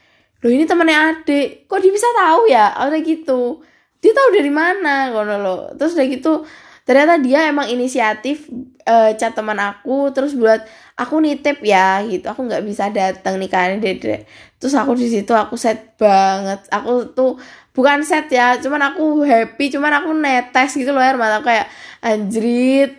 Loh 0.40 0.50
ini 0.54 0.64
temannya 0.64 0.96
adik. 1.18 1.66
Kok 1.66 1.78
dia 1.82 1.92
bisa 1.92 2.08
tahu 2.14 2.46
ya? 2.46 2.70
Udah 2.86 3.02
gitu. 3.02 3.60
Dia 3.98 4.12
tahu 4.14 4.28
dari 4.30 4.52
mana? 4.54 5.10
Ngono 5.10 5.34
lo 5.42 5.56
terus 5.74 5.98
udah 5.98 6.06
gitu 6.06 6.46
ternyata 6.88 7.20
dia 7.20 7.52
emang 7.52 7.68
inisiatif 7.68 8.48
uh, 8.88 9.12
chat 9.12 9.36
teman 9.36 9.60
aku 9.60 10.08
terus 10.16 10.32
buat 10.32 10.64
aku 10.96 11.20
nitip 11.20 11.60
ya 11.66 12.00
gitu. 12.06 12.24
Aku 12.30 12.46
nggak 12.46 12.64
bisa 12.64 12.88
datang 12.94 13.36
nikahannya 13.42 13.82
dede 13.82 14.24
terus 14.56 14.74
aku 14.78 14.94
di 14.94 15.10
situ 15.10 15.34
aku 15.34 15.58
set 15.58 15.98
banget. 15.98 16.62
Aku 16.70 17.10
tuh 17.12 17.36
bukan 17.78 18.02
set 18.02 18.26
ya 18.34 18.58
cuman 18.58 18.90
aku 18.90 19.22
happy 19.22 19.70
cuman 19.70 20.02
aku 20.02 20.10
netes 20.18 20.74
gitu 20.74 20.90
loh 20.90 20.98
air 20.98 21.14
mata 21.14 21.38
kayak 21.46 21.70
anjrit 22.02 22.98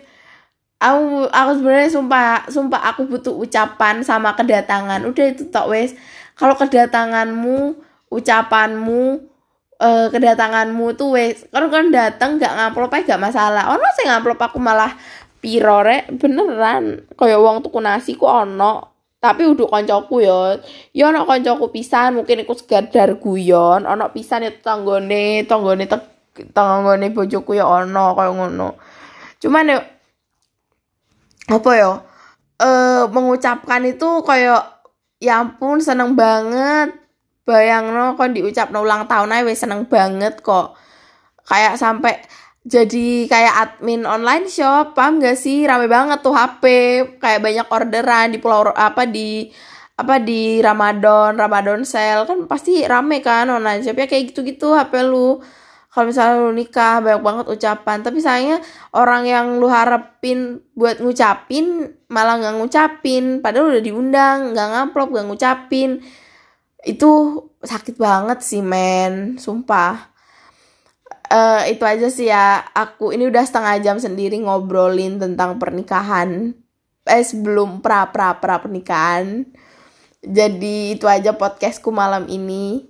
aku 0.80 1.28
aku 1.28 1.50
sebenarnya 1.60 1.90
sumpah 1.92 2.48
sumpah 2.48 2.80
aku 2.90 3.04
butuh 3.06 3.36
ucapan 3.36 4.00
sama 4.00 4.32
kedatangan. 4.32 5.04
Udah 5.04 5.24
itu 5.28 5.52
tok 5.52 5.70
wes. 5.70 5.92
Kalau 6.34 6.56
kedatanganmu 6.56 7.76
ucapanmu 8.08 9.02
uh, 9.78 10.08
kedatanganmu 10.08 10.96
tuh 10.96 11.14
wes. 11.14 11.44
Kan 11.52 11.68
kan 11.68 11.92
datang 11.92 12.40
gak 12.40 12.56
ngamplop 12.56 12.90
aja 12.96 13.14
gak 13.14 13.22
masalah. 13.22 13.68
Ono 13.76 13.86
sih 14.00 14.08
ngamplop 14.08 14.40
aku 14.40 14.56
malah 14.56 14.96
pirore 15.44 16.08
beneran. 16.16 17.04
Kaya 17.14 17.36
wong 17.36 17.60
tuku 17.60 17.78
nasi 17.84 18.16
ku 18.16 18.24
ono 18.24 18.99
tapi 19.20 19.44
udah 19.44 19.68
koncoku 19.68 20.24
yo 20.24 20.56
yo 20.96 21.12
ono 21.12 21.28
koncoku 21.28 21.68
pisan 21.68 22.16
mungkin 22.16 22.40
ikut 22.40 22.64
sekedar 22.64 23.20
guyon 23.20 23.84
ono 23.84 24.08
pisan 24.16 24.48
itu 24.48 24.64
tanggone 24.64 25.44
tanggone 25.44 25.84
tanggone 26.56 27.06
bojoku 27.12 27.52
ya 27.52 27.68
ono 27.68 28.16
kaya 28.16 28.32
ngono. 28.32 28.80
Cuman 29.40 29.76
yo 29.76 29.80
apa 31.52 31.70
yo 31.76 31.92
eh 32.60 33.04
mengucapkan 33.12 33.84
itu 33.84 34.24
kayak 34.24 34.84
ya 35.20 35.44
ampun 35.44 35.84
seneng 35.84 36.16
banget. 36.16 36.96
Bayang 37.44 37.92
no 37.92 38.14
kon 38.16 38.32
diucap 38.32 38.72
no 38.72 38.84
ulang 38.86 39.04
tahun 39.04 39.36
aja 39.36 39.52
seneng 39.52 39.84
banget 39.84 40.40
kok. 40.40 40.76
Kayak 41.44 41.76
sampai 41.76 42.24
jadi 42.60 43.24
kayak 43.24 43.54
admin 43.56 44.04
online 44.04 44.44
shop 44.44 44.92
paham 44.92 45.16
gak 45.16 45.40
sih? 45.40 45.64
Rame 45.64 45.88
banget 45.88 46.20
tuh 46.20 46.36
HP 46.36 46.64
kayak 47.16 47.40
banyak 47.40 47.66
orderan 47.72 48.36
di 48.36 48.38
pulau 48.38 48.68
apa 48.76 49.08
di 49.08 49.48
apa 49.96 50.20
di 50.20 50.60
Ramadan 50.60 51.40
Ramadan 51.40 51.88
sale. 51.88 52.28
Kan 52.28 52.44
pasti 52.44 52.84
rame 52.84 53.24
kan 53.24 53.48
online 53.48 53.80
shop 53.80 53.96
ya 53.96 54.04
kayak 54.04 54.36
gitu-gitu 54.36 54.76
HP 54.76 54.92
lu. 55.08 55.40
Kalau 55.90 56.06
misalnya 56.06 56.36
lu 56.44 56.52
nikah 56.52 57.00
banyak 57.00 57.22
banget 57.24 57.46
ucapan. 57.48 57.98
Tapi 58.04 58.18
sayangnya 58.20 58.58
orang 58.92 59.22
yang 59.24 59.46
lu 59.56 59.66
harapin 59.72 60.60
buat 60.76 61.00
ngucapin 61.00 61.96
malah 62.12 62.36
nggak 62.44 62.56
ngucapin. 62.60 63.40
Padahal 63.40 63.72
udah 63.72 63.82
diundang 63.82 64.52
nggak 64.52 64.68
ngamplop 64.68 65.08
nggak 65.16 65.26
ngucapin. 65.32 66.04
Itu 66.84 67.10
sakit 67.64 67.96
banget 67.96 68.44
sih 68.44 68.60
men. 68.60 69.40
Sumpah 69.40 70.10
uh, 71.30 71.62
itu 71.70 71.82
aja 71.86 72.10
sih 72.10 72.28
ya 72.28 72.60
aku 72.74 73.14
ini 73.14 73.30
udah 73.30 73.46
setengah 73.46 73.78
jam 73.80 73.96
sendiri 73.96 74.36
ngobrolin 74.42 75.16
tentang 75.16 75.56
pernikahan 75.56 76.52
eh 77.06 77.24
sebelum 77.24 77.80
pra 77.80 78.10
pra 78.12 78.36
pra 78.42 78.60
pernikahan 78.60 79.48
jadi 80.20 81.00
itu 81.00 81.08
aja 81.08 81.32
podcastku 81.32 81.88
malam 81.88 82.28
ini. 82.28 82.84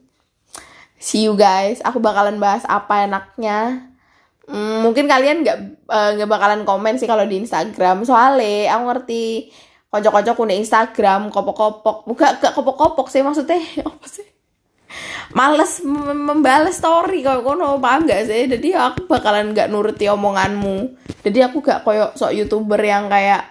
See 0.98 1.30
you 1.30 1.38
guys. 1.38 1.78
Aku 1.86 2.02
bakalan 2.02 2.42
bahas 2.42 2.66
apa 2.66 3.06
enaknya. 3.06 3.86
Hmm, 4.50 4.82
mungkin 4.82 5.06
kalian 5.06 5.46
nggak 5.46 5.58
eh, 5.86 6.10
nggak 6.18 6.28
uh, 6.28 6.32
bakalan 6.34 6.66
komen 6.66 6.98
sih 6.98 7.06
kalau 7.06 7.22
di 7.22 7.38
Instagram. 7.38 8.02
Soalnya 8.02 8.74
aku 8.74 8.82
ngerti 8.90 9.24
kocok-kocok 9.90 10.46
di 10.46 10.54
Instagram 10.62 11.34
kopok-kopok 11.34 12.06
buka 12.06 12.38
gak 12.38 12.54
kopok-kopok 12.54 13.10
sih 13.10 13.26
maksudnya 13.26 13.58
apa 13.90 14.06
sih 14.06 14.22
males 15.30 15.82
membalas 15.84 16.78
story 16.78 17.22
kalau 17.22 17.46
kono 17.46 17.78
paham 17.78 18.06
gak 18.06 18.26
sih? 18.26 18.50
Jadi 18.50 18.74
aku 18.74 19.06
bakalan 19.06 19.54
nggak 19.54 19.70
nuruti 19.70 20.10
omonganmu. 20.10 20.98
Jadi 21.22 21.38
aku 21.46 21.62
gak 21.62 21.86
koyok 21.86 22.18
sok 22.18 22.34
youtuber 22.34 22.80
yang 22.82 23.06
kayak 23.06 23.46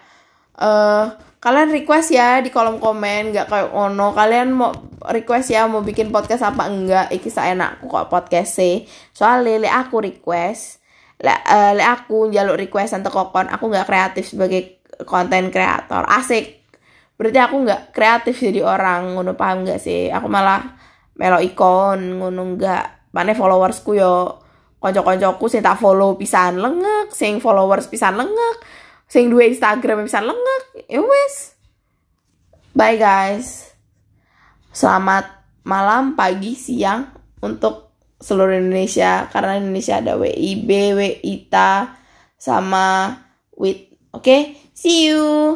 eh 0.59 0.67
uh, 0.67 1.05
kalian 1.39 1.71
request 1.71 2.11
ya 2.11 2.43
di 2.43 2.51
kolom 2.51 2.83
komen 2.83 3.31
nggak 3.31 3.47
kayak 3.47 3.71
ono 3.71 4.11
kalian 4.11 4.51
mau 4.51 4.75
request 5.07 5.55
ya 5.55 5.71
mau 5.71 5.79
bikin 5.79 6.11
podcast 6.11 6.43
apa 6.43 6.67
enggak? 6.67 7.07
Iki 7.15 7.29
saya 7.31 7.55
enakku 7.55 7.87
kok 7.87 8.11
podcast 8.11 8.59
sih. 8.59 8.83
Soalnya 9.15 9.55
le 9.63 9.69
aku 9.71 10.03
request 10.03 10.83
le, 11.23 11.31
uh, 11.31 11.71
le 11.75 11.83
aku 11.83 12.27
jaluk 12.31 12.59
request 12.59 12.99
untuk 12.99 13.15
kokon 13.15 13.47
aku 13.47 13.71
nggak 13.71 13.87
kreatif 13.87 14.35
sebagai 14.35 14.83
konten 15.07 15.47
kreator. 15.47 16.03
Asik. 16.07 16.59
Berarti 17.15 17.39
aku 17.39 17.55
nggak 17.63 17.81
kreatif 17.95 18.35
jadi 18.39 18.63
orang 18.63 19.15
ngono 19.15 19.35
paham 19.39 19.63
nggak 19.63 19.79
sih? 19.79 20.11
Aku 20.11 20.27
malah 20.27 20.75
melo 21.19 21.43
ikon 21.43 22.23
ngono 22.23 22.55
nggak. 22.55 23.11
Mana 23.11 23.35
followersku 23.35 23.99
yo 23.99 24.39
konco-koncoku 24.79 25.51
sih 25.51 25.59
tak 25.59 25.75
follow 25.75 26.15
pisan 26.15 26.63
lengek 26.63 27.11
sing 27.11 27.43
followers 27.43 27.91
pisan 27.91 28.15
lengek 28.15 28.55
sing 29.11 29.27
dua 29.27 29.51
Instagram 29.51 30.07
bisa 30.07 30.23
lengek 30.23 30.87
ya 30.87 31.03
wes 31.03 31.59
bye 32.71 32.95
guys. 32.95 33.75
Selamat 34.71 35.27
malam 35.67 36.15
pagi 36.15 36.55
siang 36.55 37.11
untuk 37.43 37.91
seluruh 38.23 38.55
Indonesia 38.55 39.27
karena 39.27 39.59
Indonesia 39.59 39.99
ada 39.99 40.15
WIB 40.15 40.69
WITA 40.95 41.99
sama 42.39 43.19
WIT 43.59 44.15
oke? 44.15 44.23
Okay? 44.23 44.41
see 44.71 45.11
you 45.11 45.39